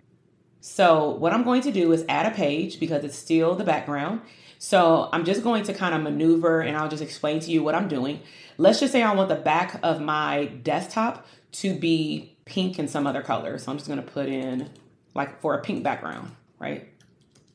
So 0.61 1.11
what 1.11 1.33
I'm 1.33 1.45
going 1.45 1.63
to 1.63 1.73
do 1.73 1.93
is 1.93 2.05
add 2.09 2.27
a 2.27 2.35
page 2.35 2.81
because 2.81 3.05
it's 3.05 3.17
still 3.17 3.55
the 3.55 3.65
background. 3.65 4.21
So 4.65 5.11
I'm 5.13 5.27
just 5.27 5.43
going 5.43 5.63
to 5.65 5.75
kind 5.75 5.95
of 5.95 6.01
maneuver 6.01 6.63
and 6.63 6.75
I'll 6.75 6.89
just 6.89 7.03
explain 7.03 7.39
to 7.41 7.51
you 7.51 7.63
what 7.63 7.75
I'm 7.75 7.87
doing. 7.87 8.21
Let's 8.57 8.81
just 8.81 8.93
say 8.93 9.03
I 9.03 9.15
want 9.15 9.29
the 9.29 9.35
back 9.35 9.79
of 9.83 10.01
my 10.01 10.47
desktop 10.47 11.27
to 11.53 11.79
be 11.79 12.39
pink 12.47 12.79
and 12.79 12.89
some 12.89 13.07
other 13.07 13.21
color. 13.21 13.59
So 13.59 13.71
I'm 13.71 13.77
just 13.77 13.89
going 13.89 14.03
to 14.03 14.11
put 14.11 14.27
in 14.27 14.71
like 15.15 15.39
for 15.43 15.53
a 15.53 15.61
pink 15.61 15.85
background, 15.85 16.35
right? 16.59 16.89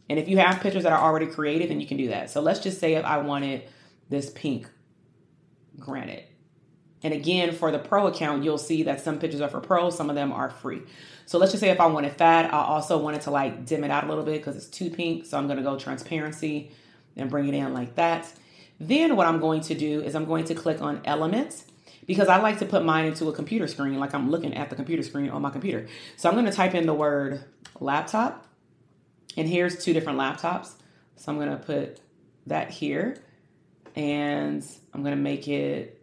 And 0.08 0.20
if 0.20 0.30
you 0.30 0.38
have 0.38 0.60
pictures 0.60 0.84
that 0.84 0.94
are 0.94 1.02
already 1.02 1.26
created, 1.26 1.72
then 1.72 1.82
you 1.82 1.88
can 1.88 1.98
do 1.98 2.10
that. 2.10 2.30
So 2.30 2.42
let's 2.42 2.60
just 2.60 2.80
say 2.80 2.94
if 2.94 3.04
I 3.04 3.18
wanted 3.18 3.64
this 4.10 4.30
pink 4.30 4.70
granite. 5.80 6.30
And 7.02 7.12
again, 7.12 7.54
for 7.54 7.72
the 7.72 7.80
pro 7.80 8.06
account, 8.06 8.44
you'll 8.44 8.60
see 8.60 8.84
that 8.84 9.02
some 9.02 9.18
pictures 9.18 9.42
are 9.42 9.50
for 9.50 9.62
pro, 9.62 9.90
some 9.90 10.12
of 10.12 10.16
them 10.16 10.32
are 10.32 10.52
free. 10.52 10.84
So 11.26 11.40
let's 11.40 11.54
just 11.54 11.62
say 11.62 11.72
if 11.72 11.80
I 11.80 11.88
wanted 11.88 12.16
that, 12.20 12.54
I 12.54 12.60
also 12.60 13.00
wanted 13.00 13.22
to 13.22 13.32
like 13.32 13.66
dim 13.66 13.84
it 13.84 13.90
out 13.90 14.04
a 14.04 14.08
little 14.08 14.24
bit 14.24 14.34
because 14.34 14.56
it's 14.56 14.68
too 14.68 14.92
pink. 14.92 15.26
So 15.26 15.40
I'm 15.40 15.48
going 15.48 15.58
to 15.58 15.64
go 15.64 15.76
transparency 15.76 16.72
and 17.16 17.30
bring 17.30 17.48
it 17.48 17.54
in 17.54 17.74
like 17.74 17.96
that. 17.96 18.32
Then 18.80 19.16
what 19.16 19.28
I'm 19.28 19.40
going 19.40 19.62
to 19.62 19.76
do 19.76 20.02
is 20.02 20.16
I'm 20.16 20.26
going 20.26 20.46
to 20.46 20.56
click 20.56 20.82
on 20.82 21.02
elements 21.06 21.66
because 22.06 22.28
I 22.28 22.38
like 22.38 22.60
to 22.60 22.66
put 22.66 22.84
mine 22.84 23.06
into 23.06 23.28
a 23.28 23.34
computer 23.34 23.68
screen 23.68 24.00
like 24.00 24.14
I'm 24.14 24.32
looking 24.32 24.54
at 24.56 24.70
the 24.70 24.76
computer 24.76 25.04
screen 25.04 25.30
on 25.30 25.42
my 25.42 25.50
computer. 25.50 25.88
So 26.18 26.30
I'm 26.30 26.36
going 26.36 26.46
to 26.46 26.52
type 26.52 26.74
in 26.74 26.86
the 26.86 26.94
word 26.94 27.44
laptop 27.80 28.48
and 29.38 29.48
here's 29.48 29.84
two 29.84 29.94
different 29.94 30.18
laptops. 30.18 30.74
So 31.18 31.32
I'm 31.32 31.38
going 31.38 31.52
to 31.52 31.58
put 31.58 32.00
that 32.48 32.72
here 32.72 33.18
and 33.96 34.66
I'm 34.94 35.04
going 35.04 35.16
to 35.16 35.22
make 35.22 35.48
it 35.48 35.99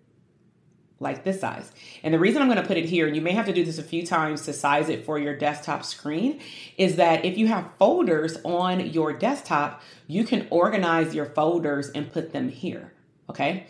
like 0.99 1.25
this 1.25 1.41
size. 1.41 1.71
And 2.03 2.15
the 2.15 2.19
reason 2.19 2.41
I'm 2.41 2.49
going 2.49 2.61
to 2.61 2.67
put 2.67 2.79
it 2.79 2.87
here, 2.87 3.07
and 3.07 3.15
you 3.15 3.23
may 3.23 3.33
have 3.33 3.47
to 3.47 3.53
do 3.53 3.65
this 3.65 3.79
a 3.79 3.83
few 3.83 4.07
times 4.07 4.43
to 4.43 4.53
size 4.53 4.89
it 4.89 5.05
for 5.05 5.19
your 5.19 5.37
desktop 5.37 5.85
screen, 5.85 6.41
is 6.79 6.97
that 6.97 7.25
if 7.25 7.37
you 7.37 7.49
have 7.49 7.69
folders 7.79 8.39
on 8.45 8.81
your 8.81 9.13
desktop, 9.13 9.83
you 10.07 10.25
can 10.25 10.47
organize 10.51 11.15
your 11.15 11.27
folders 11.27 11.91
and 11.91 12.11
put 12.11 12.33
them 12.33 12.49
here. 12.49 12.93
Okay. 13.29 13.67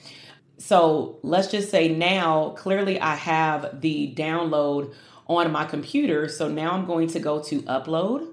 So 0.58 1.18
let's 1.22 1.50
just 1.50 1.70
say 1.70 1.88
now, 1.88 2.50
clearly 2.50 3.00
I 3.00 3.16
have 3.16 3.80
the 3.80 4.14
download 4.16 4.94
on 5.26 5.50
my 5.50 5.64
computer. 5.64 6.28
So 6.28 6.48
now 6.48 6.72
I'm 6.72 6.86
going 6.86 7.08
to 7.08 7.18
go 7.18 7.42
to 7.42 7.62
upload, 7.62 8.28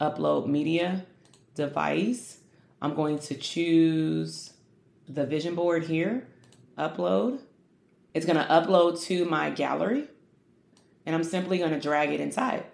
upload 0.00 0.46
media 0.46 1.04
device. 1.54 2.38
I'm 2.80 2.94
going 2.94 3.18
to 3.18 3.34
choose 3.34 4.54
the 5.08 5.26
vision 5.26 5.54
board 5.54 5.84
here, 5.84 6.26
upload 6.78 7.40
it's 8.18 8.26
going 8.26 8.36
to 8.36 8.52
upload 8.52 9.00
to 9.02 9.24
my 9.26 9.48
gallery. 9.48 10.08
and 11.06 11.14
I'm 11.14 11.22
simply 11.22 11.58
going 11.58 11.70
to 11.70 11.78
drag 11.78 12.10
it 12.10 12.18
inside. 12.20 12.64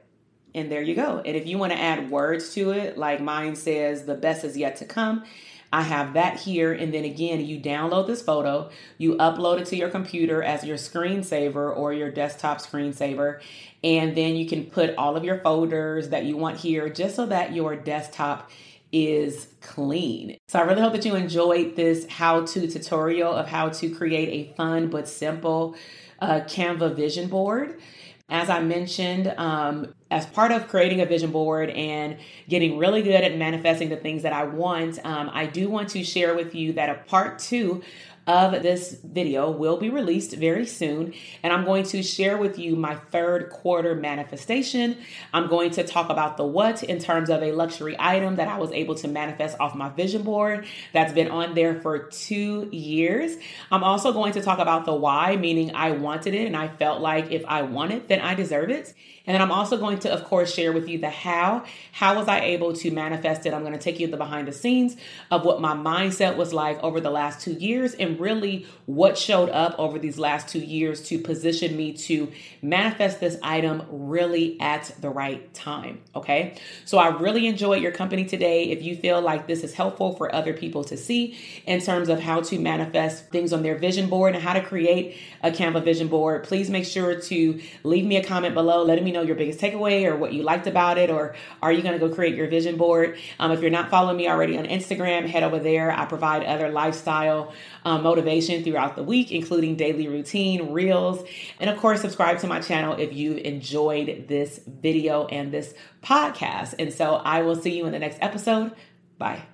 And 0.54 0.72
there 0.72 0.80
you 0.80 0.94
go. 0.94 1.18
And 1.18 1.36
if 1.36 1.46
you 1.46 1.58
want 1.58 1.72
to 1.72 1.78
add 1.78 2.10
words 2.10 2.54
to 2.54 2.70
it, 2.70 2.96
like 2.96 3.20
mine 3.20 3.54
says, 3.54 4.06
the 4.06 4.14
best 4.14 4.42
is 4.42 4.56
yet 4.56 4.76
to 4.76 4.86
come, 4.86 5.24
I 5.70 5.82
have 5.82 6.14
that 6.14 6.40
here. 6.40 6.72
And 6.72 6.94
then 6.94 7.04
again, 7.04 7.44
you 7.44 7.60
download 7.60 8.06
this 8.06 8.22
photo, 8.22 8.70
you 8.96 9.16
upload 9.16 9.60
it 9.60 9.66
to 9.66 9.76
your 9.76 9.90
computer 9.90 10.42
as 10.42 10.64
your 10.64 10.78
screensaver 10.78 11.76
or 11.76 11.92
your 11.92 12.10
desktop 12.10 12.58
screensaver. 12.58 13.40
And 13.82 14.16
then 14.16 14.36
you 14.36 14.46
can 14.46 14.64
put 14.64 14.96
all 14.96 15.14
of 15.14 15.24
your 15.24 15.40
folders 15.40 16.08
that 16.08 16.24
you 16.24 16.38
want 16.38 16.56
here 16.56 16.88
just 16.88 17.16
so 17.16 17.26
that 17.26 17.52
your 17.52 17.76
desktop 17.76 18.50
is 18.94 19.48
clean. 19.60 20.38
So 20.46 20.60
I 20.60 20.62
really 20.62 20.80
hope 20.80 20.92
that 20.92 21.04
you 21.04 21.16
enjoyed 21.16 21.74
this 21.74 22.06
how 22.08 22.46
to 22.46 22.68
tutorial 22.68 23.32
of 23.32 23.48
how 23.48 23.70
to 23.70 23.90
create 23.90 24.28
a 24.28 24.54
fun 24.54 24.88
but 24.88 25.08
simple 25.08 25.74
uh, 26.20 26.42
Canva 26.42 26.94
vision 26.94 27.28
board. 27.28 27.80
As 28.28 28.48
I 28.48 28.60
mentioned, 28.60 29.34
um, 29.36 29.92
as 30.10 30.26
part 30.26 30.52
of 30.52 30.68
creating 30.68 31.00
a 31.00 31.06
vision 31.06 31.32
board 31.32 31.70
and 31.70 32.18
getting 32.48 32.78
really 32.78 33.02
good 33.02 33.22
at 33.22 33.36
manifesting 33.36 33.88
the 33.88 33.96
things 33.96 34.22
that 34.22 34.32
I 34.32 34.44
want, 34.44 35.04
um, 35.04 35.28
I 35.32 35.46
do 35.46 35.68
want 35.68 35.88
to 35.90 36.04
share 36.04 36.34
with 36.34 36.54
you 36.54 36.72
that 36.74 36.88
a 36.88 36.94
part 36.94 37.40
two 37.40 37.82
of 38.26 38.62
this 38.62 38.96
video 39.04 39.50
will 39.50 39.76
be 39.76 39.90
released 39.90 40.34
very 40.34 40.66
soon. 40.66 41.12
And 41.42 41.52
I'm 41.52 41.64
going 41.64 41.84
to 41.84 42.02
share 42.02 42.36
with 42.36 42.58
you 42.58 42.76
my 42.76 42.94
third 42.94 43.50
quarter 43.50 43.94
manifestation. 43.94 44.96
I'm 45.32 45.48
going 45.48 45.70
to 45.72 45.84
talk 45.84 46.10
about 46.10 46.36
the 46.36 46.44
what 46.44 46.82
in 46.82 46.98
terms 46.98 47.30
of 47.30 47.42
a 47.42 47.52
luxury 47.52 47.96
item 47.98 48.36
that 48.36 48.48
I 48.48 48.58
was 48.58 48.72
able 48.72 48.94
to 48.96 49.08
manifest 49.08 49.58
off 49.60 49.74
my 49.74 49.88
vision 49.90 50.22
board 50.22 50.66
that's 50.92 51.12
been 51.12 51.30
on 51.30 51.54
there 51.54 51.80
for 51.80 51.98
two 51.98 52.68
years. 52.72 53.36
I'm 53.70 53.84
also 53.84 54.12
going 54.12 54.32
to 54.34 54.40
talk 54.40 54.58
about 54.58 54.86
the 54.86 54.94
why, 54.94 55.36
meaning 55.36 55.74
I 55.74 55.92
wanted 55.92 56.34
it 56.34 56.46
and 56.46 56.56
I 56.56 56.68
felt 56.68 57.00
like 57.00 57.30
if 57.30 57.44
I 57.46 57.62
want 57.62 57.92
it, 57.92 58.08
then 58.08 58.20
I 58.20 58.34
deserve 58.34 58.70
it. 58.70 58.94
And 59.26 59.34
then 59.34 59.40
I'm 59.40 59.52
also 59.52 59.78
going 59.78 60.00
to, 60.00 60.12
of 60.12 60.24
course, 60.24 60.52
share 60.52 60.72
with 60.72 60.86
you 60.86 60.98
the 60.98 61.08
how. 61.08 61.64
How 61.92 62.16
was 62.16 62.28
I 62.28 62.40
able 62.40 62.74
to 62.74 62.90
manifest 62.90 63.46
it? 63.46 63.54
I'm 63.54 63.62
going 63.62 63.72
to 63.72 63.78
take 63.78 63.98
you 63.98 64.06
the 64.06 64.18
behind 64.18 64.48
the 64.48 64.52
scenes 64.52 64.96
of 65.30 65.46
what 65.46 65.62
my 65.62 65.72
mindset 65.72 66.36
was 66.36 66.52
like 66.52 66.82
over 66.82 67.00
the 67.00 67.10
last 67.10 67.40
two 67.40 67.52
years 67.52 67.94
and 67.94 68.13
really 68.18 68.66
what 68.86 69.18
showed 69.18 69.50
up 69.50 69.74
over 69.78 69.98
these 69.98 70.18
last 70.18 70.48
two 70.48 70.60
years 70.60 71.02
to 71.08 71.18
position 71.18 71.76
me 71.76 71.92
to 71.92 72.30
manifest 72.62 73.20
this 73.20 73.36
item 73.42 73.82
really 73.90 74.60
at 74.60 74.90
the 75.00 75.10
right 75.10 75.52
time. 75.54 76.00
Okay. 76.14 76.56
So 76.84 76.98
I 76.98 77.08
really 77.08 77.46
enjoyed 77.46 77.82
your 77.82 77.92
company 77.92 78.24
today. 78.24 78.70
If 78.70 78.82
you 78.82 78.96
feel 78.96 79.20
like 79.20 79.46
this 79.46 79.64
is 79.64 79.74
helpful 79.74 80.14
for 80.14 80.34
other 80.34 80.52
people 80.52 80.84
to 80.84 80.96
see 80.96 81.38
in 81.66 81.80
terms 81.80 82.08
of 82.08 82.20
how 82.20 82.40
to 82.42 82.58
manifest 82.58 83.30
things 83.30 83.52
on 83.52 83.62
their 83.62 83.76
vision 83.76 84.08
board 84.08 84.34
and 84.34 84.42
how 84.42 84.52
to 84.52 84.62
create 84.62 85.16
a 85.42 85.50
Canva 85.50 85.84
vision 85.84 86.08
board, 86.08 86.44
please 86.44 86.70
make 86.70 86.84
sure 86.84 87.20
to 87.20 87.60
leave 87.82 88.04
me 88.04 88.16
a 88.16 88.24
comment 88.24 88.54
below 88.54 88.82
letting 88.82 89.04
me 89.04 89.12
know 89.12 89.22
your 89.22 89.36
biggest 89.36 89.60
takeaway 89.60 90.04
or 90.04 90.16
what 90.16 90.32
you 90.32 90.42
liked 90.42 90.66
about 90.66 90.98
it, 90.98 91.10
or 91.10 91.34
are 91.62 91.72
you 91.72 91.82
going 91.82 91.98
to 91.98 92.08
go 92.08 92.14
create 92.14 92.34
your 92.34 92.48
vision 92.48 92.76
board? 92.76 93.18
Um, 93.38 93.52
if 93.52 93.60
you're 93.60 93.70
not 93.70 93.90
following 93.90 94.16
me 94.16 94.28
already 94.28 94.56
on 94.58 94.64
Instagram, 94.64 95.26
head 95.26 95.42
over 95.42 95.58
there. 95.58 95.90
I 95.90 96.04
provide 96.06 96.44
other 96.44 96.68
lifestyle 96.70 97.52
um, 97.84 98.02
motivation 98.02 98.64
throughout 98.64 98.96
the 98.96 99.02
week, 99.02 99.30
including 99.32 99.76
daily 99.76 100.08
routine, 100.08 100.72
reels, 100.72 101.26
and 101.60 101.70
of 101.70 101.76
course, 101.78 102.00
subscribe 102.00 102.38
to 102.40 102.46
my 102.46 102.60
channel 102.60 102.94
if 102.94 103.12
you've 103.12 103.38
enjoyed 103.38 104.26
this 104.28 104.60
video 104.66 105.26
and 105.26 105.52
this 105.52 105.74
podcast. 106.02 106.74
And 106.78 106.92
so 106.92 107.14
I 107.16 107.42
will 107.42 107.56
see 107.56 107.76
you 107.76 107.86
in 107.86 107.92
the 107.92 107.98
next 107.98 108.18
episode. 108.20 108.72
Bye. 109.18 109.53